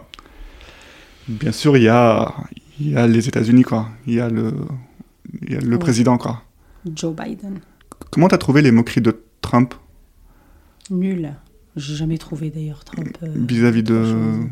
[1.28, 2.34] Bien sûr, il y a,
[2.80, 3.90] il y a les États-Unis, quoi.
[4.06, 4.54] Il y a le,
[5.42, 6.44] il y a le président, quoi.
[6.96, 7.60] Joe Biden.
[8.12, 9.74] Comment t'as trouvé les moqueries de Trump?
[10.92, 11.34] Nul.
[11.76, 13.18] J'ai jamais trouvé d'ailleurs Trump.
[13.24, 14.46] euh, vis-à-vis de, chose.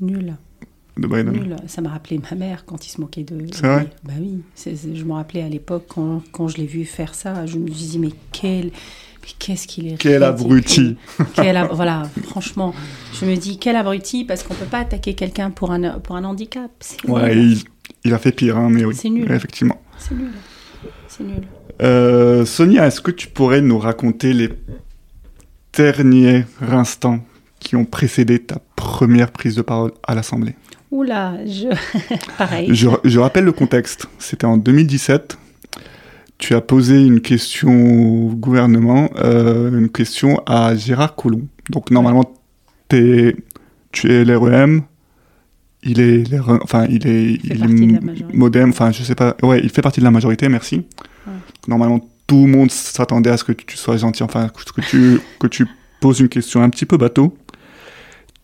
[0.00, 0.36] Nul.
[0.98, 1.56] de Biden Nul.
[1.66, 3.46] Ça m'a rappelé ma mère quand il se moquait de.
[3.52, 3.88] C'est vrai?
[3.90, 4.42] Oui, Bah oui.
[4.94, 7.86] Je me rappelais à l'époque quand, quand je l'ai vu faire ça, je me suis
[7.92, 8.70] dit mais quel,
[9.22, 9.96] mais qu'est-ce qu'il est.
[9.96, 10.96] Quel abruti
[11.34, 12.02] Quel ab- Voilà.
[12.24, 12.74] Franchement,
[13.18, 16.24] je me dis quel abruti parce qu'on peut pas attaquer quelqu'un pour un pour un
[16.24, 16.70] handicap.
[17.06, 17.36] Ouais,
[18.04, 18.94] il a fait pire, hein, mais oui.
[18.94, 19.30] C'est nul.
[19.30, 19.80] Effectivement.
[19.98, 20.30] C'est nul.
[21.08, 21.42] C'est nul.
[21.82, 24.50] Euh, Sonia, est-ce que tu pourrais nous raconter les
[25.72, 27.20] derniers instants
[27.58, 30.54] qui ont précédé ta première prise de parole à l'Assemblée?
[30.90, 31.68] Oula, je.
[32.38, 32.68] Pareil.
[32.74, 34.06] je, je rappelle le contexte.
[34.18, 35.38] C'était en 2017.
[36.40, 41.46] Tu as posé une question au gouvernement, euh, une question à Gérard Collomb.
[41.68, 42.24] Donc normalement,
[42.88, 43.36] t'es-
[43.92, 44.82] tu es l'REM.
[45.82, 48.70] Il est, l'REM enfin, il est, il est modem.
[48.70, 49.36] Enfin, je sais pas.
[49.42, 50.48] Ouais, il fait partie de la majorité.
[50.48, 50.76] Merci.
[51.26, 51.32] Ouais.
[51.68, 54.22] Normalement, tout le monde s'attendait à ce que tu sois gentil.
[54.22, 55.66] Enfin, que tu, que tu
[56.00, 57.36] poses une question un petit peu bateau.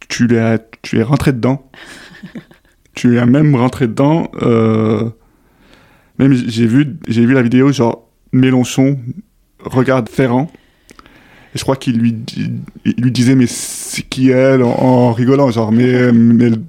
[0.09, 1.69] Tu es, tu es rentré dedans.
[2.95, 4.31] tu es même rentré dedans.
[4.43, 5.09] Euh,
[6.19, 8.99] même j'ai vu, j'ai vu la vidéo, genre Mélenchon
[9.61, 10.51] regarde Ferrand.
[11.55, 12.15] Et je crois qu'il lui,
[12.85, 16.63] il lui disait, mais c'est qui elle en, en rigolant, genre, mais, mais elle,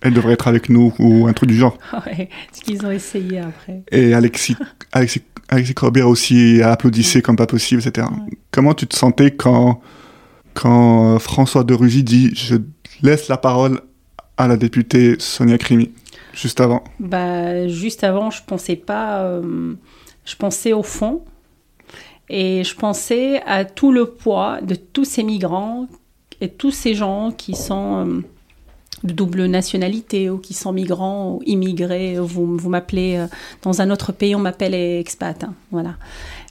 [0.00, 1.76] elle devrait être avec nous, ou un truc du genre.
[2.06, 3.82] Ouais, ce qu'ils ont essayé après.
[3.90, 4.56] Et Alexis,
[4.92, 8.06] Alexis, Alexis Corbière aussi applaudissait comme pas possible, etc.
[8.50, 9.80] Comment tu te sentais quand,
[10.54, 12.56] quand euh, François de Rugy dit Je
[13.02, 13.80] laisse la parole
[14.36, 15.90] à la députée Sonia Crimi,
[16.32, 19.22] juste avant Bah, juste avant, je pensais pas.
[19.24, 19.74] euh,
[20.24, 21.22] je pensais au fond.
[22.30, 25.86] Et je pensais à tout le poids de tous ces migrants
[26.40, 28.20] et tous ces gens qui sont euh,
[29.02, 32.16] de double nationalité ou qui sont migrants ou immigrés.
[32.18, 33.26] Vous, vous m'appelez, euh,
[33.62, 35.42] dans un autre pays, on m'appelle expat.
[35.44, 35.94] hein, voilà.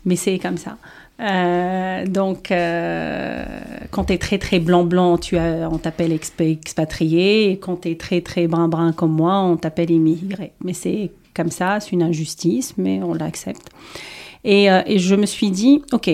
[0.06, 0.78] Mais c'est comme ça.
[1.20, 3.44] Euh, donc, euh,
[3.90, 7.78] quand tu es très très blanc blanc, tu as, on t'appelle expa- expatrié, et quand
[7.82, 10.52] tu es très très brun brun comme moi, on t'appelle immigré.
[10.64, 13.70] Mais c'est comme ça, c'est une injustice, mais on l'accepte.
[14.44, 16.10] Et, euh, et je me suis dit, ok,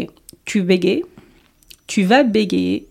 [0.45, 1.03] tu bégayes,
[1.87, 2.87] tu vas bégayer,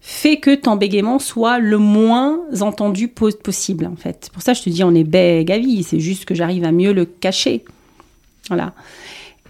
[0.00, 4.30] fais que ton bégaiement soit le moins entendu po- possible, en fait.
[4.32, 6.72] Pour ça je te dis, on est bègue à vie, c'est juste que j'arrive à
[6.72, 7.64] mieux le cacher.
[8.48, 8.72] Voilà.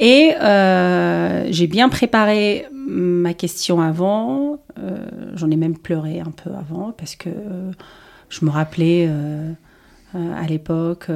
[0.00, 4.58] Et euh, j'ai bien préparé ma question avant.
[4.78, 4.96] Euh,
[5.34, 7.70] J'en ai même pleuré un peu avant parce que euh,
[8.30, 9.08] je me rappelais
[10.14, 11.08] à l'époque,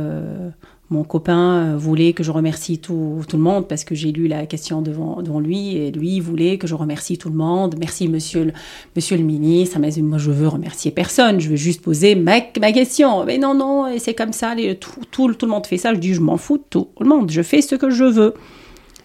[0.91, 4.47] mon copain voulait que je remercie tout, tout le monde parce que j'ai lu la
[4.47, 7.77] question devant, devant lui et lui voulait que je remercie tout le monde.
[7.79, 8.53] Merci monsieur le,
[8.95, 9.79] monsieur le ministre.
[9.81, 13.25] Mais moi je veux remercier personne, je veux juste poser ma, ma question.
[13.25, 15.95] Mais non, non, et c'est comme ça, les, tout, tout, tout le monde fait ça.
[15.95, 18.35] Je dis je m'en fous de tout le monde, je fais ce que je veux.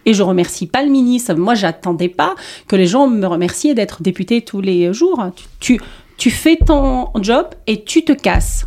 [0.05, 1.33] Et je remercie pas le ministre.
[1.35, 2.35] Moi, j'attendais pas
[2.67, 5.23] que les gens me remerciaient d'être député tous les jours.
[5.35, 5.81] Tu, tu,
[6.17, 8.65] tu fais ton job et tu te casses.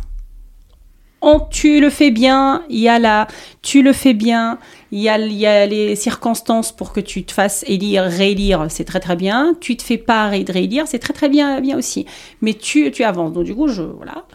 [1.25, 3.29] On, tu le fais bien, il y a la,
[3.61, 4.59] tu le fais bien,
[4.91, 8.83] il y a, y a les circonstances pour que tu te fasses élire, réélire, c'est
[8.83, 9.55] très très bien.
[9.61, 12.05] Tu te fais pas ré- réélire, c'est très très bien, bien aussi.
[12.41, 13.31] Mais tu, tu avances.
[13.31, 14.25] Donc du coup, je, voilà.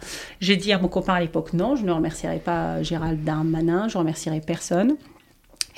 [0.41, 3.99] J'ai dit à mon copain à l'époque, non, je ne remercierai pas Gérald Darmanin, je
[3.99, 4.95] remercierai personne.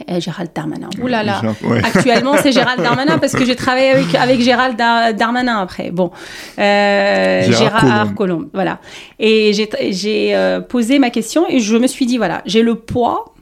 [0.08, 0.90] Eh, Gérald Darmanin.
[1.02, 1.42] Ouh là là.
[1.42, 1.82] Genre, ouais.
[1.84, 5.92] Actuellement, c'est Gérald Darmanin parce que j'ai travaillé avec, avec Gérald Dar- Darmanin après.
[5.92, 6.12] Bon,
[6.58, 8.14] Euh, Gérard
[8.54, 8.80] voilà.
[9.20, 13.34] Et j'ai euh, posé ma question et je me suis dit voilà, j'ai le poids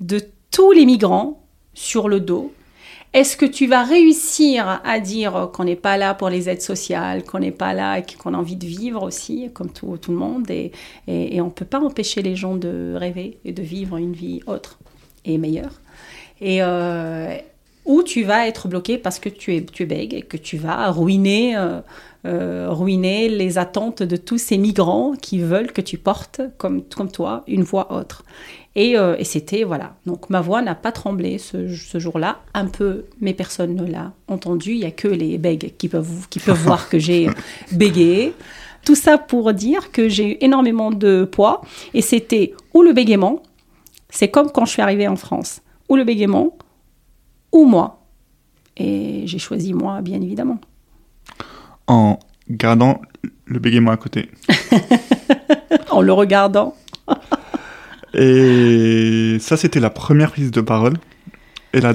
[0.00, 0.20] de
[0.50, 2.52] tous les migrants sur le dos
[3.12, 7.22] Est-ce que tu vas réussir à dire qu'on n'est pas là pour les aides sociales,
[7.24, 10.18] qu'on n'est pas là et qu'on a envie de vivre aussi, comme tout, tout le
[10.18, 10.72] monde, et,
[11.06, 14.40] et, on ne peut pas empêcher les gens de rêver et de vivre une vie
[14.46, 14.78] autre?
[15.24, 15.80] Et meilleure.
[16.40, 17.36] Et, euh,
[17.84, 20.56] ou tu vas être bloqué parce que tu es, tu es bègue et que tu
[20.56, 21.80] vas ruiner, euh,
[22.26, 27.10] euh, ruiner les attentes de tous ces migrants qui veulent que tu portes, comme, comme
[27.10, 28.24] toi, une voix autre.
[28.76, 29.96] Euh, et, c'était, voilà.
[30.06, 31.68] Donc ma voix n'a pas tremblé ce,
[31.98, 34.72] jour-là, un peu, mais personne ne l'a entendu.
[34.72, 37.28] Il n'y a que les bègues qui peuvent, qui peuvent voir que j'ai
[37.72, 38.32] bégayé.
[38.84, 41.62] Tout ça pour dire que j'ai eu énormément de poids.
[41.94, 43.42] Et c'était ou le bégaiement,
[44.14, 46.56] c'est comme quand je suis arrivée en France, ou le bégaiement,
[47.52, 48.04] ou moi.
[48.76, 50.60] Et j'ai choisi moi, bien évidemment.
[51.88, 53.02] En gardant
[53.44, 54.30] le bégaiement à côté.
[55.90, 56.74] en le regardant.
[58.14, 60.94] Et ça, c'était la première prise de parole.
[61.72, 61.94] Et la,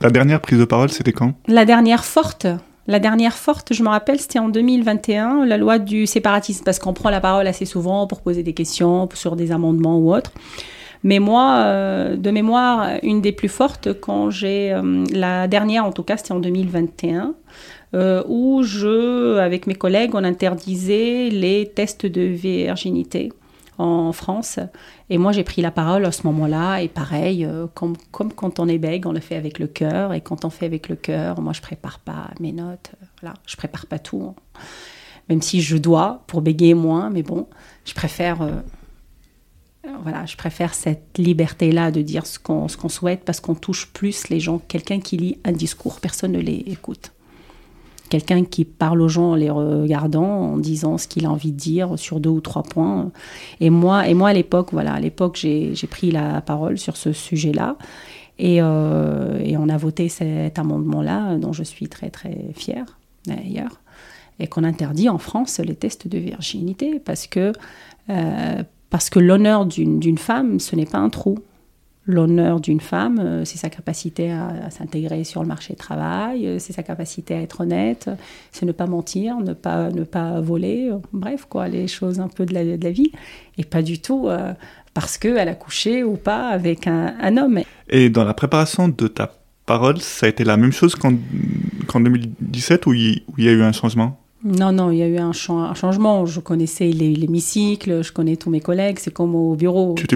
[0.00, 1.34] la dernière prise de parole, c'était quand?
[1.48, 2.46] La dernière forte.
[2.86, 6.92] La dernière forte, je me rappelle, c'était en 2021, la loi du séparatisme, parce qu'on
[6.92, 10.30] prend la parole assez souvent pour poser des questions sur des amendements ou autres.
[11.06, 15.92] Mais moi, euh, de mémoire, une des plus fortes, quand j'ai euh, la dernière, en
[15.92, 17.36] tout cas, c'était en 2021,
[17.94, 23.32] euh, où je, avec mes collègues, on interdisait les tests de virginité
[23.78, 24.58] en France.
[25.08, 26.80] Et moi, j'ai pris la parole à ce moment-là.
[26.82, 30.12] Et pareil, comme, comme, quand on est bègue, on le fait avec le cœur.
[30.12, 32.90] Et quand on fait avec le cœur, moi, je prépare pas mes notes.
[33.00, 34.34] Euh, voilà, je prépare pas tout.
[35.28, 37.10] Même si je dois, pour bégayer moins.
[37.10, 37.46] Mais bon,
[37.84, 38.38] je préfère...
[39.86, 44.28] Euh, voilà, je préfère cette liberté-là de dire ce qu'on souhaite parce qu'on touche plus
[44.28, 44.58] les gens.
[44.58, 47.12] Quelqu'un qui lit un discours, personne ne l'écoute
[48.08, 51.56] quelqu'un qui parle aux gens en les regardant, en disant ce qu'il a envie de
[51.56, 53.10] dire sur deux ou trois points.
[53.60, 57.12] Et moi, et moi à l'époque, voilà, à l'époque, j'ai pris la parole sur ce
[57.12, 57.76] sujet-là.
[58.38, 63.80] Et, euh, et, on a voté cet amendement-là, dont je suis très très fière d'ailleurs,
[64.38, 67.52] et qu'on interdit en France les tests de virginité parce que,
[68.10, 68.62] euh,
[68.96, 71.38] parce que l'honneur d'une femme, ce n'est pas un trou.
[72.06, 76.58] L'honneur d'une femme, euh, c'est sa capacité à, s'intégrer sur le marché du travail, euh,
[76.58, 78.08] c'est sa capacité à être honnête,
[78.52, 82.28] c'est ne pas mentir, ne pas, ne pas voler, euh, bref, quoi, les choses un
[82.28, 83.12] peu de la, de la vie,
[83.58, 84.30] et pas du tout
[84.94, 87.60] parce qu'elle a couché ou pas avec un, homme.
[87.90, 89.30] Et dans la préparation de ta
[89.66, 91.12] parole, ça a été la même chose qu'en
[92.00, 94.18] 2017 où il, y a eu un changement?
[94.46, 96.24] Non, non, il y a eu un, changement.
[96.24, 99.94] Je connaissais l'hémicycle, je connais tous mes collègues, c'est comme au bureau.
[99.96, 100.06] Tu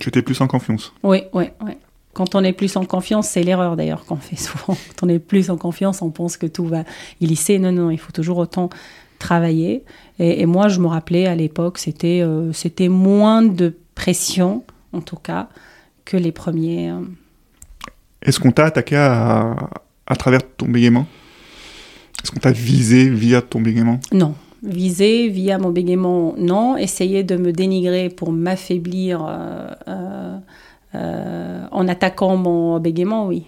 [0.00, 0.92] tu étais plus en confiance.
[1.02, 1.72] Oui, oui, oui.
[2.14, 4.76] Quand on est plus en confiance, c'est l'erreur d'ailleurs qu'on fait souvent.
[4.96, 6.84] Quand on est plus en confiance, on pense que tout va
[7.20, 7.58] glisser.
[7.58, 8.70] Non, non, il faut toujours autant
[9.18, 9.84] travailler.
[10.18, 15.16] Et, moi, je me rappelais à l'époque, c'était euh, c'était moins de pression, en tout
[15.16, 15.48] cas,
[16.04, 16.90] que les premiers.
[16.90, 17.00] Euh.
[18.22, 19.70] Est-ce qu'on t'a attaqué à,
[20.06, 21.06] à travers ton bégaiement?
[22.22, 24.00] Est-ce qu'on t'a visé via ton bégaiement?
[24.12, 26.76] Non, viser via mon bégaiement, non.
[26.76, 30.38] Essayer de me dénigrer pour m'affaiblir euh, euh,
[30.94, 33.46] euh, en attaquant mon bégaiement, oui.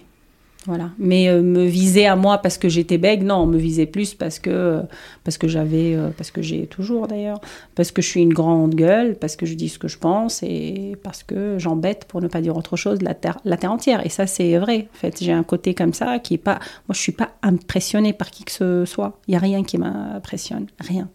[0.65, 0.89] Voilà.
[0.97, 4.81] Mais me viser à moi parce que j'étais bègue, non, me viser plus parce que
[5.23, 7.39] parce que j'avais parce que j'ai toujours d'ailleurs
[7.75, 10.43] parce que je suis une grande gueule, parce que je dis ce que je pense
[10.43, 14.05] et parce que j'embête pour ne pas dire autre chose la terre la terre entière
[14.05, 14.89] et ça c'est vrai.
[14.93, 18.11] En fait, j'ai un côté comme ça qui est pas moi je suis pas impressionnée
[18.11, 19.19] par qui que ce soit.
[19.27, 21.07] Il y a rien qui m'impressionne, rien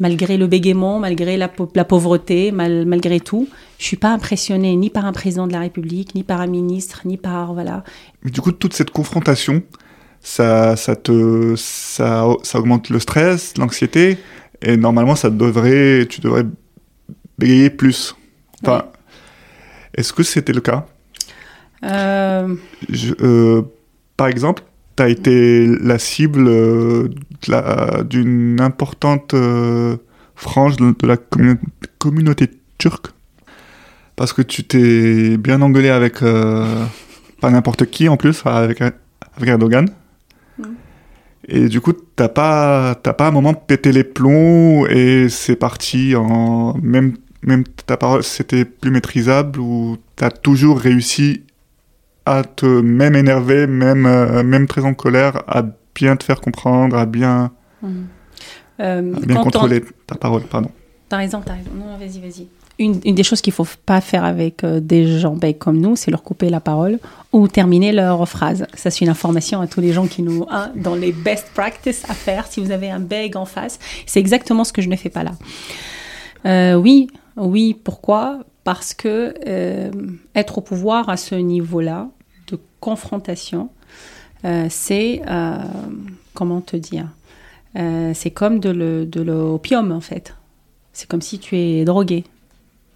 [0.00, 5.12] malgré le bégaiement, malgré la, pauvreté, malgré tout, je suis pas impressionnée ni par un
[5.12, 7.84] président de la République, ni par un ministre, ni par voilà.
[8.22, 9.62] Mais du coup, toute cette confrontation,
[10.20, 14.18] ça, ça te, ça, ça augmente le stress, l'anxiété,
[14.62, 16.44] et normalement, ça devrait, tu devrais
[17.38, 18.16] bégayer plus.
[18.62, 18.84] Enfin,
[19.94, 20.86] est-ce que c'était le cas?
[21.84, 22.54] Euh...
[23.20, 23.62] euh
[24.16, 24.64] par exemple,
[24.98, 27.08] tu as été la cible euh,
[28.02, 29.96] d'une importante euh,
[30.34, 31.16] frange de, la
[31.98, 33.06] communauté turque
[34.16, 36.84] parce que tu t'es bien engueulé avec euh,
[37.40, 39.88] pas n'importe qui en plus, avec, avec Erdogan.
[40.58, 40.64] Mm.
[41.46, 46.76] Et du coup, t'as pas, pas un moment pété les plombs et c'est parti en.
[46.82, 51.44] Même, même ta parole, c'était plus maîtrisable ou t'as toujours réussi
[52.28, 55.62] à te même énerver, même, euh, même très en colère, à
[55.94, 57.50] bien te faire comprendre, à bien,
[57.82, 58.06] mhm.
[58.80, 60.42] euh, bien contrôler ta parole.
[60.42, 60.70] Pardon.
[61.08, 61.70] T'as raison, t'as raison.
[61.74, 62.48] Non, vas-y, vas-y.
[62.78, 65.96] Une, une, des choses qu'il faut pas faire avec euh, des gens bègues comme nous,
[65.96, 67.00] c'est leur couper la parole
[67.32, 68.66] ou terminer leur phrase.
[68.74, 72.04] Ça, c'est une information à tous les gens qui nous, hein, dans les best practices
[72.08, 72.46] à faire.
[72.46, 75.24] Si vous avez un bègue en face, c'est exactement ce que je ne fais pas
[75.24, 76.76] là.
[76.76, 77.74] oui, oui.
[77.82, 78.40] Pourquoi?
[78.62, 79.34] Parce que
[80.36, 82.08] être au pouvoir à ce niveau-là,
[82.80, 83.70] confrontation,
[84.68, 85.22] c'est,
[86.34, 87.08] comment te dire,
[87.74, 90.34] c'est comme de l'opium en fait.
[90.92, 92.24] C'est comme si tu es drogué.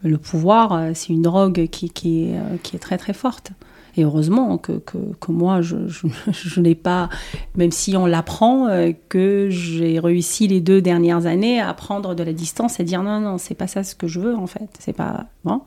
[0.02, 3.52] Le pouvoir, c'est une drogue qui, qui, qui est très très forte.
[3.96, 7.08] Et heureusement que, que, que moi, je, je, je n'ai pas,
[7.56, 12.22] même si on l'apprend, euh, que j'ai réussi les deux dernières années à prendre de
[12.22, 14.68] la distance et dire non, non, c'est pas ça ce que je veux en fait.
[14.78, 15.60] C'est pas bon.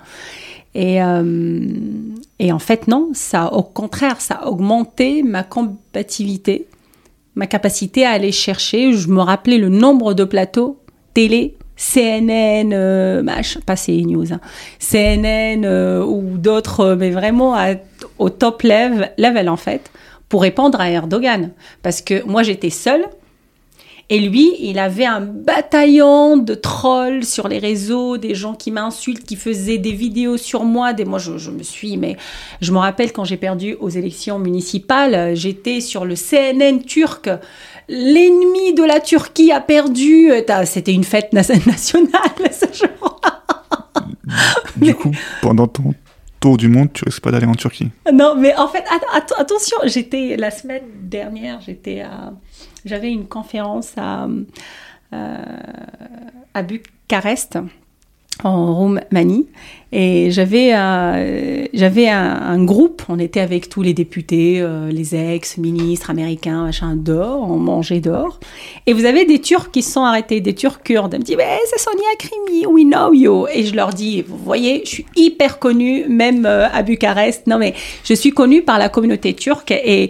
[0.74, 1.68] Et, euh,
[2.40, 6.68] et en fait, non, ça, au contraire, ça a augmenté ma combativité,
[7.36, 8.94] ma capacité à aller chercher.
[8.94, 10.80] Je me rappelais le nombre de plateaux
[11.14, 13.24] télé CNN, euh,
[13.66, 14.40] pas CNews, hein,
[14.80, 17.56] CNN euh, ou d'autres, euh, mais vraiment
[18.18, 19.92] au top level, level en fait,
[20.30, 21.52] pour répondre à Erdogan.
[21.84, 23.06] Parce que moi j'étais seule
[24.10, 29.26] et lui, il avait un bataillon de trolls sur les réseaux, des gens qui m'insultent,
[29.26, 30.94] qui faisaient des vidéos sur moi.
[30.94, 32.16] Des, moi, je me suis, mais
[32.62, 37.32] je me rappelle quand j'ai perdu aux élections municipales, j'étais sur le CNN turc
[37.88, 40.32] l'ennemi de la Turquie a perdu.
[40.66, 41.70] C'était une fête nationale
[42.52, 43.22] ce jour.
[44.76, 45.12] du coup,
[45.42, 45.94] pendant ton
[46.40, 47.90] tour du monde, tu risques pas d'aller en Turquie.
[48.14, 48.84] Non, mais en fait,
[49.38, 52.04] attention, j'étais la semaine dernière, j'étais
[52.86, 54.28] j'avais une conférence à,
[55.14, 55.38] euh,
[56.54, 57.58] à Bucarest
[58.44, 59.48] en Roumanie.
[59.98, 63.04] Et j'avais euh, j'avais un, groupe.
[63.08, 67.50] On était avec tous les députés euh, les ex ministres américains machin dehors.
[67.50, 68.40] On mangeait dehors.
[68.88, 71.14] Et vous avez des Turcs qui se sont arrêtés des Turcs kurdes.
[71.14, 73.48] Ils me disent mais c'est Sonia Krimi we know you.
[73.54, 77.48] Et je leur dis vous voyez je suis hyper connue même euh, à Bucarest.
[77.48, 77.74] Non mais
[78.04, 79.72] je suis connue par la communauté turque.
[79.72, 80.10] Et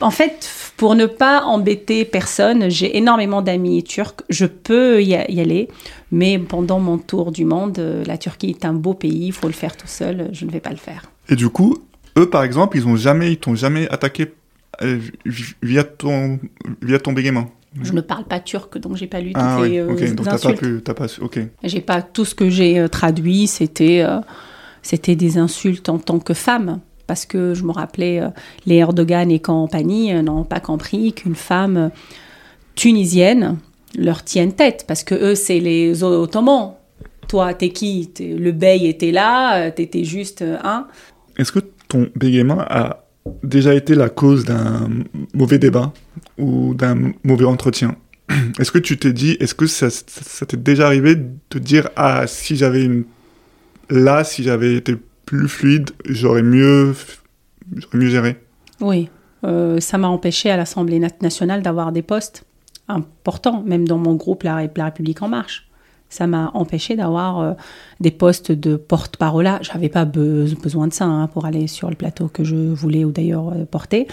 [0.00, 4.22] en fait pour ne pas embêter personne j'ai énormément d'amis turcs.
[4.30, 5.68] Je peux y aller
[6.14, 9.48] mais pendant mon tour du monde, euh, la Turquie est un beau pays, il faut
[9.48, 11.10] le faire tout seul, je ne vais pas le faire.
[11.28, 11.76] Et du coup,
[12.16, 14.32] eux, par exemple, ils ont jamais, ils t'ont jamais attaqué
[14.82, 15.00] euh,
[15.60, 16.38] via ton,
[16.80, 17.50] via ton bégaiement
[17.82, 19.70] je ne parle pas turc, donc j'ai pas lu ah, toutes oui.
[19.72, 20.12] les euh, okay.
[20.12, 20.84] donc insultes.
[20.84, 21.40] Pas pu, pas, ok.
[21.64, 24.04] J'ai pas tout ce que j'ai traduit, c'était
[24.80, 28.22] c'était des insultes en tant que femme, parce que je me rappelais
[28.66, 31.90] les Erdogan et compagnie n'ont pas compris qu'une femme
[32.76, 33.58] tunisienne
[33.98, 36.74] leur tiennent tête parce que eux c'est les Ottomans.
[37.28, 38.10] Toi t'es qui?
[38.18, 40.58] Le bey était là, euh, t'étais juste un.
[40.64, 40.86] Hein
[41.38, 43.04] Est-ce que ton bégaiement a
[43.42, 44.88] déjà été la cause d'un
[45.32, 45.92] mauvais débat
[46.38, 47.96] ou d'un mauvais entretien?
[48.58, 51.88] Est-ce que tu t'es dit, est-ce que ça, ça, t'est déjà arrivé de te dire
[51.96, 53.04] ah si j'avais une
[53.90, 56.94] là si j'avais été plus fluide j'aurais mieux
[57.76, 58.36] j'aurais mieux géré?
[58.80, 59.08] Oui,
[59.44, 62.44] euh, ça m'a empêché à l'Assemblée nationale d'avoir des postes
[62.88, 65.68] important, même dans mon groupe La, République En Marche.
[66.10, 67.52] Ça m'a empêché d'avoir euh,
[67.98, 69.50] des postes de porte-parole.
[69.62, 73.10] J'avais pas besoin de ça hein, pour aller sur le plateau que je voulais ou
[73.10, 74.06] d'ailleurs euh, porter.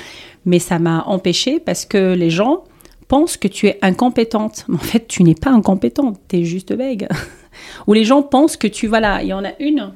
[0.45, 2.63] Mais ça m'a empêché parce que les gens
[3.07, 4.65] pensent que tu es incompétente.
[4.67, 7.07] Mais en fait, tu n'es pas incompétente, tu es juste bègue.
[7.87, 8.87] ou les gens pensent que tu.
[8.87, 9.91] Voilà, il y en a une,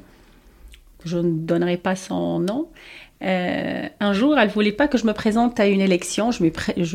[1.08, 2.68] je ne donnerai pas son nom,
[3.22, 6.30] euh, un jour, elle voulait pas que je me présente à une élection.
[6.30, 6.42] Je,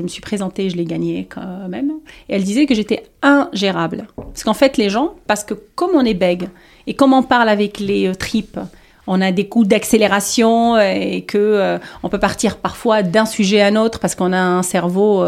[0.01, 1.91] me suis présentée, je l'ai gagnée quand même.
[2.29, 4.07] Et elle disait que j'étais ingérable.
[4.15, 6.49] Parce qu'en fait, les gens, parce que comme on est bègue
[6.87, 8.59] et comme on parle avec les euh, tripes,
[9.07, 13.61] on a des coups d'accélération euh, et que euh, on peut partir parfois d'un sujet
[13.61, 15.25] à un autre parce qu'on a un cerveau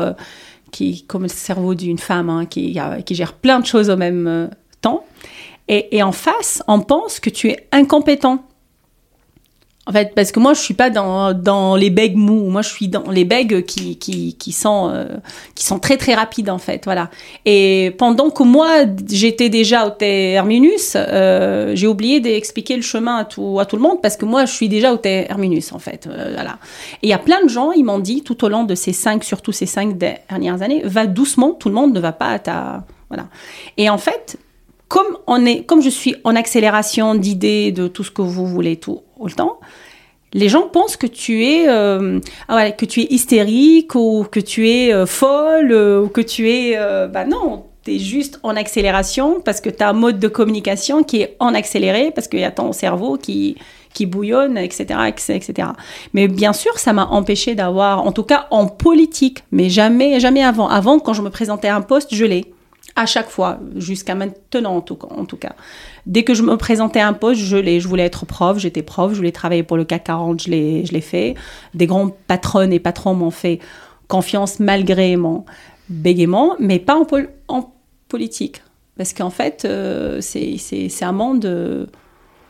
[0.72, 2.80] qui, comme le cerveau d'une femme, hein, qui,
[3.12, 4.50] gère plein de choses au même
[4.82, 5.04] temps.
[5.70, 8.44] Et en face, on pense que tu es incompétent.
[9.86, 12.50] En fait, parce que moi, je suis pas dans, dans les begs mous.
[12.50, 15.06] Moi, je suis dans les begs qui, qui, qui, sont, euh,
[15.56, 16.86] qui sont très, très rapides, en fait.
[16.86, 17.10] Voilà.
[17.44, 23.26] Et pendant que moi, j'étais déjà au terminus, euh, j'ai oublié d'expliquer le chemin à
[23.26, 26.08] tout, à tout le monde parce que moi, je suis déjà au terminus, en fait.
[26.08, 26.60] Euh, voilà.
[27.02, 28.94] Et il y a plein de gens, ils m'ont dit, tout au long de ces
[28.94, 32.40] cinq, surtout ces cinq dernières années, va doucement, tout le monde ne va pas à
[32.40, 32.86] ta...
[33.10, 33.28] Voilà.
[33.76, 34.38] Et en fait,
[34.88, 38.78] comme, on est, comme je suis en accélération d'idées, de tout ce que vous voulez
[38.78, 39.60] tout le temps,
[40.34, 44.68] les gens pensent que tu es, euh, ah que tu es hystérique ou que tu
[44.68, 46.78] es euh, folle euh, ou que tu es...
[47.08, 51.04] bah non, tu es juste en accélération parce que tu as un mode de communication
[51.04, 53.58] qui est en accéléré parce qu'il y a ton cerveau qui,
[53.94, 55.70] qui bouillonne, etc., etc.
[56.14, 60.44] Mais bien sûr, ça m'a empêché d'avoir, en tout cas en politique, mais jamais, jamais
[60.44, 60.68] avant.
[60.68, 62.54] Avant, quand je me présentais à un poste, je l'ai
[62.96, 65.56] à chaque fois, jusqu'à maintenant en tout, cas.
[66.06, 68.82] Dès que je me présentais à un poste, je, l'ai, je voulais être prof, j'étais
[68.82, 71.36] prof, je voulais travailler pour le CAC 40, je l'ai, fait.
[71.74, 73.60] Des grands patronnes et patrons m'ont fait
[74.08, 75.46] confiance malgré mon
[75.90, 77.08] bégaiement, mais pas en,
[77.48, 77.74] en
[78.10, 78.64] politique.
[78.98, 81.46] Parce qu'en fait, euh, c'est, c'est, c'est un monde...
[81.46, 81.86] Euh,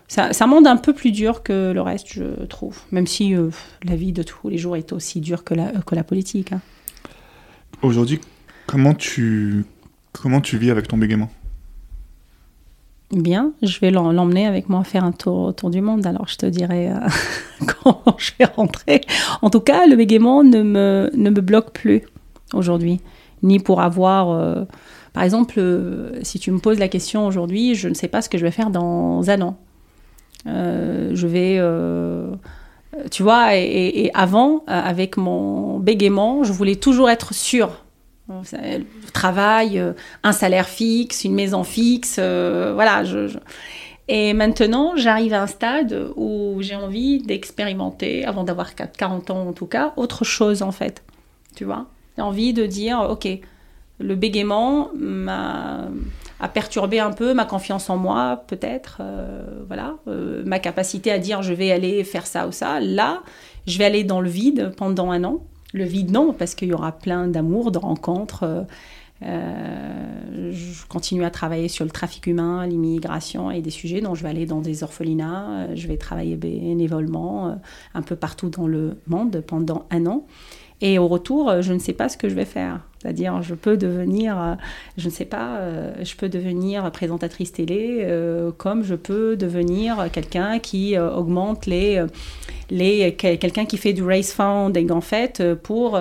[0.07, 2.77] ça monde un peu plus dur que le reste, je trouve.
[2.91, 3.49] Même si euh,
[3.83, 6.51] la vie de tous les jours est aussi dure que la, la politique.
[6.51, 6.61] hein.
[7.81, 8.21] Aujourd'hui,
[8.67, 9.65] comment tu
[10.57, 11.31] vis avec ton bégaiement?
[13.13, 16.05] Bien, je vais l'emmener avec moi faire un tour du monde.
[16.07, 16.95] Alors, je te dirai euh,
[17.83, 19.01] quand je vais rentrer.
[19.43, 22.01] En tout cas, le bégaiement ne me, ne me bloque plus
[22.53, 23.01] aujourd'hui.
[23.43, 24.31] Ni pour avoir.
[24.31, 24.63] euh,
[25.13, 28.29] par exemple, euh, si tu me poses la question aujourd'hui, je ne sais pas ce
[28.29, 29.57] que je vais faire dans un an.
[30.47, 31.57] Euh, je vais.
[31.59, 32.31] euh,
[33.11, 33.61] tu vois, et,
[34.05, 37.82] et- avant, euh, avec mon bégaiement, je voulais toujours être sûre.
[39.13, 43.03] Travail, euh, un salaire fixe, une maison fixe, euh, voilà.
[44.07, 49.47] Et maintenant, j'arrive à un stade où j'ai envie d'expérimenter, avant d'avoir 4 40 ans
[49.47, 51.03] en tout cas, autre chose en fait.
[51.55, 51.87] Tu vois?
[52.17, 53.27] J'ai envie de dire, ok,
[53.99, 55.87] le bégaiement m'a
[56.39, 59.95] a perturbé un peu ma confiance en moi, peut-être, euh, voilà,
[60.43, 62.81] ma capacité à dire je vais aller faire ça ou ça.
[62.81, 63.21] Là,
[63.65, 65.41] je vais aller dans le vide pendant un an.
[65.73, 68.43] Le vide, non, parce qu'il y aura plein d'amour, de rencontres.
[68.43, 68.61] euh,
[69.23, 74.01] euh, je continue à travailler sur le trafic humain, l'immigration et des sujets.
[74.01, 77.57] Donc, je vais aller dans des orphelinats, euh, je vais travailler bénévolement
[77.93, 80.25] un peu partout dans le monde pendant un an.
[80.81, 82.81] Et au retour, je ne sais pas ce que je vais faire.
[83.03, 84.53] C'est-à-dire, je peux devenir, euh,
[84.97, 90.09] je ne sais pas, euh, je peux devenir présentatrice télé, euh, comme je peux devenir
[90.13, 92.01] quelqu'un qui augmente les,
[92.69, 95.99] les quel- quelqu'un qui fait du race funding en fait pour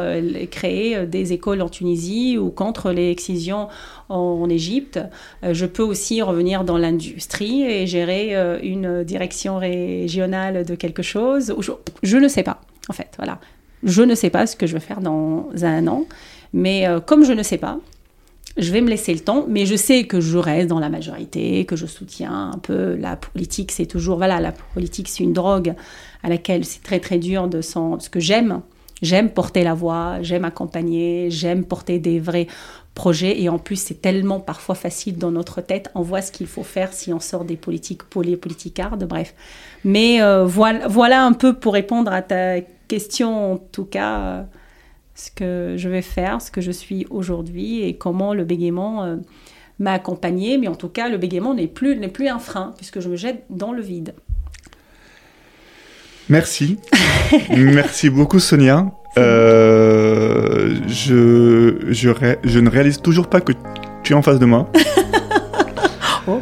[0.51, 3.69] créer des écoles en Tunisie ou contre les excisions
[4.09, 5.01] en, Égypte.
[5.43, 11.55] Je peux aussi revenir dans l'industrie et gérer une direction régionale de quelque chose.
[11.59, 11.73] Je,
[12.03, 13.39] je ne sais pas, en fait, voilà.
[13.83, 16.05] Je ne sais pas ce que je vais faire dans un an,
[16.53, 17.79] mais euh, comme je ne sais pas,
[18.59, 21.65] je vais me laisser le temps, mais je sais que je reste dans la majorité,
[21.65, 23.73] que je soutiens un peu la politique.
[23.73, 25.75] C'est toujours, voilà, la politique, c'est une drogue
[26.23, 27.93] à laquelle c'est très très dur de s'en.
[27.93, 28.61] Parce que j'aime,
[29.01, 32.47] j'aime porter la voix, j'aime accompagner, j'aime porter des vrais
[32.95, 33.41] projets.
[33.41, 35.91] Et en plus, c'est tellement parfois facile dans notre tête.
[35.95, 39.35] On voit ce qu'il faut faire si on sort des politiques les politicardes, bref.
[39.85, 44.19] Mais euh, voilà, voilà un peu pour répondre à ta question, en tout cas.
[44.19, 44.43] euh,
[45.15, 49.17] ce que je vais faire, ce que je suis aujourd'hui et comment le bégaiement euh,
[49.79, 50.59] m'a accompagné.
[50.59, 53.17] Mais en tout cas, le bégaiement n'est plus, n'est plus un frein puisque je me
[53.17, 54.15] jette dans le vide.
[56.29, 56.79] Merci.
[57.51, 58.87] Merci beaucoup, Sonia.
[59.19, 63.53] Euh, je, je, ré- je ne réalise toujours pas que
[64.03, 64.71] tu es en face de moi.
[66.29, 66.39] Oh.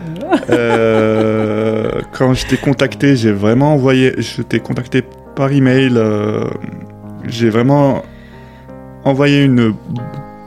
[0.51, 4.13] Euh, quand je t'ai contacté, j'ai vraiment envoyé.
[4.21, 5.03] Je t'ai contacté
[5.35, 5.93] par email.
[5.97, 6.45] euh,
[7.27, 8.03] j'ai vraiment
[9.05, 9.75] envoyé une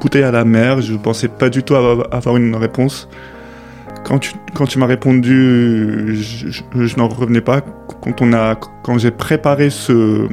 [0.01, 0.81] bouteille à la mer.
[0.81, 3.07] Je pensais pas du tout avoir, une réponse.
[4.03, 7.61] Quand tu, quand tu m'as répondu, je, n'en revenais pas.
[8.01, 10.27] Quand on a, quand j'ai préparé ce,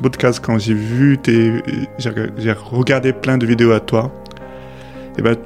[0.00, 1.62] podcast, quand j'ai vu tes,
[1.98, 4.12] j'ai regardé plein de vidéos à toi.
[5.18, 5.36] Et ben,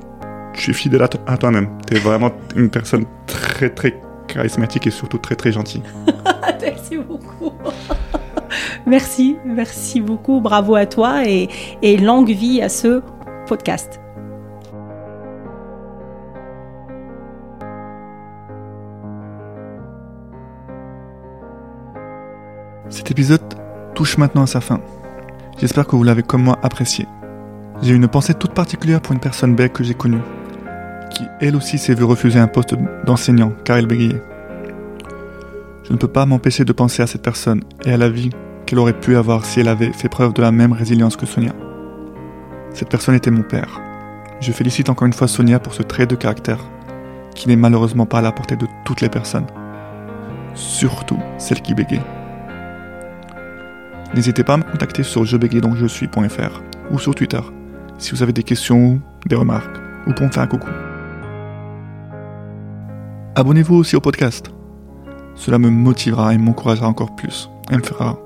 [0.55, 1.69] tu es fidèle à toi-même.
[1.87, 3.95] Tu es vraiment une personne très très
[4.27, 5.83] charismatique et surtout très très gentille.
[6.61, 7.53] merci beaucoup.
[8.87, 10.41] Merci, merci beaucoup.
[10.41, 11.49] Bravo à toi et,
[11.99, 13.03] longue vie à ce
[13.47, 14.01] podcast.
[22.89, 23.41] Cet épisode
[23.95, 24.81] touche maintenant à sa fin.
[25.59, 27.07] J'espère que vous l'avez comme moi apprécié.
[27.83, 30.21] J'ai une pensée toute particulière pour une personne belle que j'ai connue,
[31.11, 32.75] qui elle aussi s'est vue refuser un poste
[33.07, 34.21] d'enseignant car elle bégayait.
[35.91, 38.31] Je ne peux pas m'empêcher de penser à cette personne et à la vie
[38.65, 41.53] qu'elle aurait pu avoir si elle avait fait preuve de la même résilience que Sonia.
[42.73, 43.81] Cette personne était mon père.
[44.39, 46.61] Je félicite encore une fois Sonia pour ce trait de caractère
[47.35, 49.49] qui n'est malheureusement pas à la portée de toutes les personnes,
[50.55, 52.01] surtout celles qui bégayent.
[54.15, 56.63] N'hésitez pas à me contacter sur jebégayedonc-je-suis.fr
[56.93, 57.41] ou sur Twitter
[57.99, 59.77] si vous avez des questions, des remarques
[60.07, 60.71] ou pour me faire un coucou.
[63.35, 64.53] Abonnez-vous aussi au podcast.
[65.35, 68.19] Cela me motivera et m'encouragera encore plus et me fera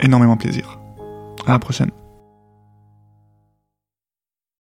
[0.00, 0.78] énormément plaisir.
[1.46, 1.90] À la prochaine.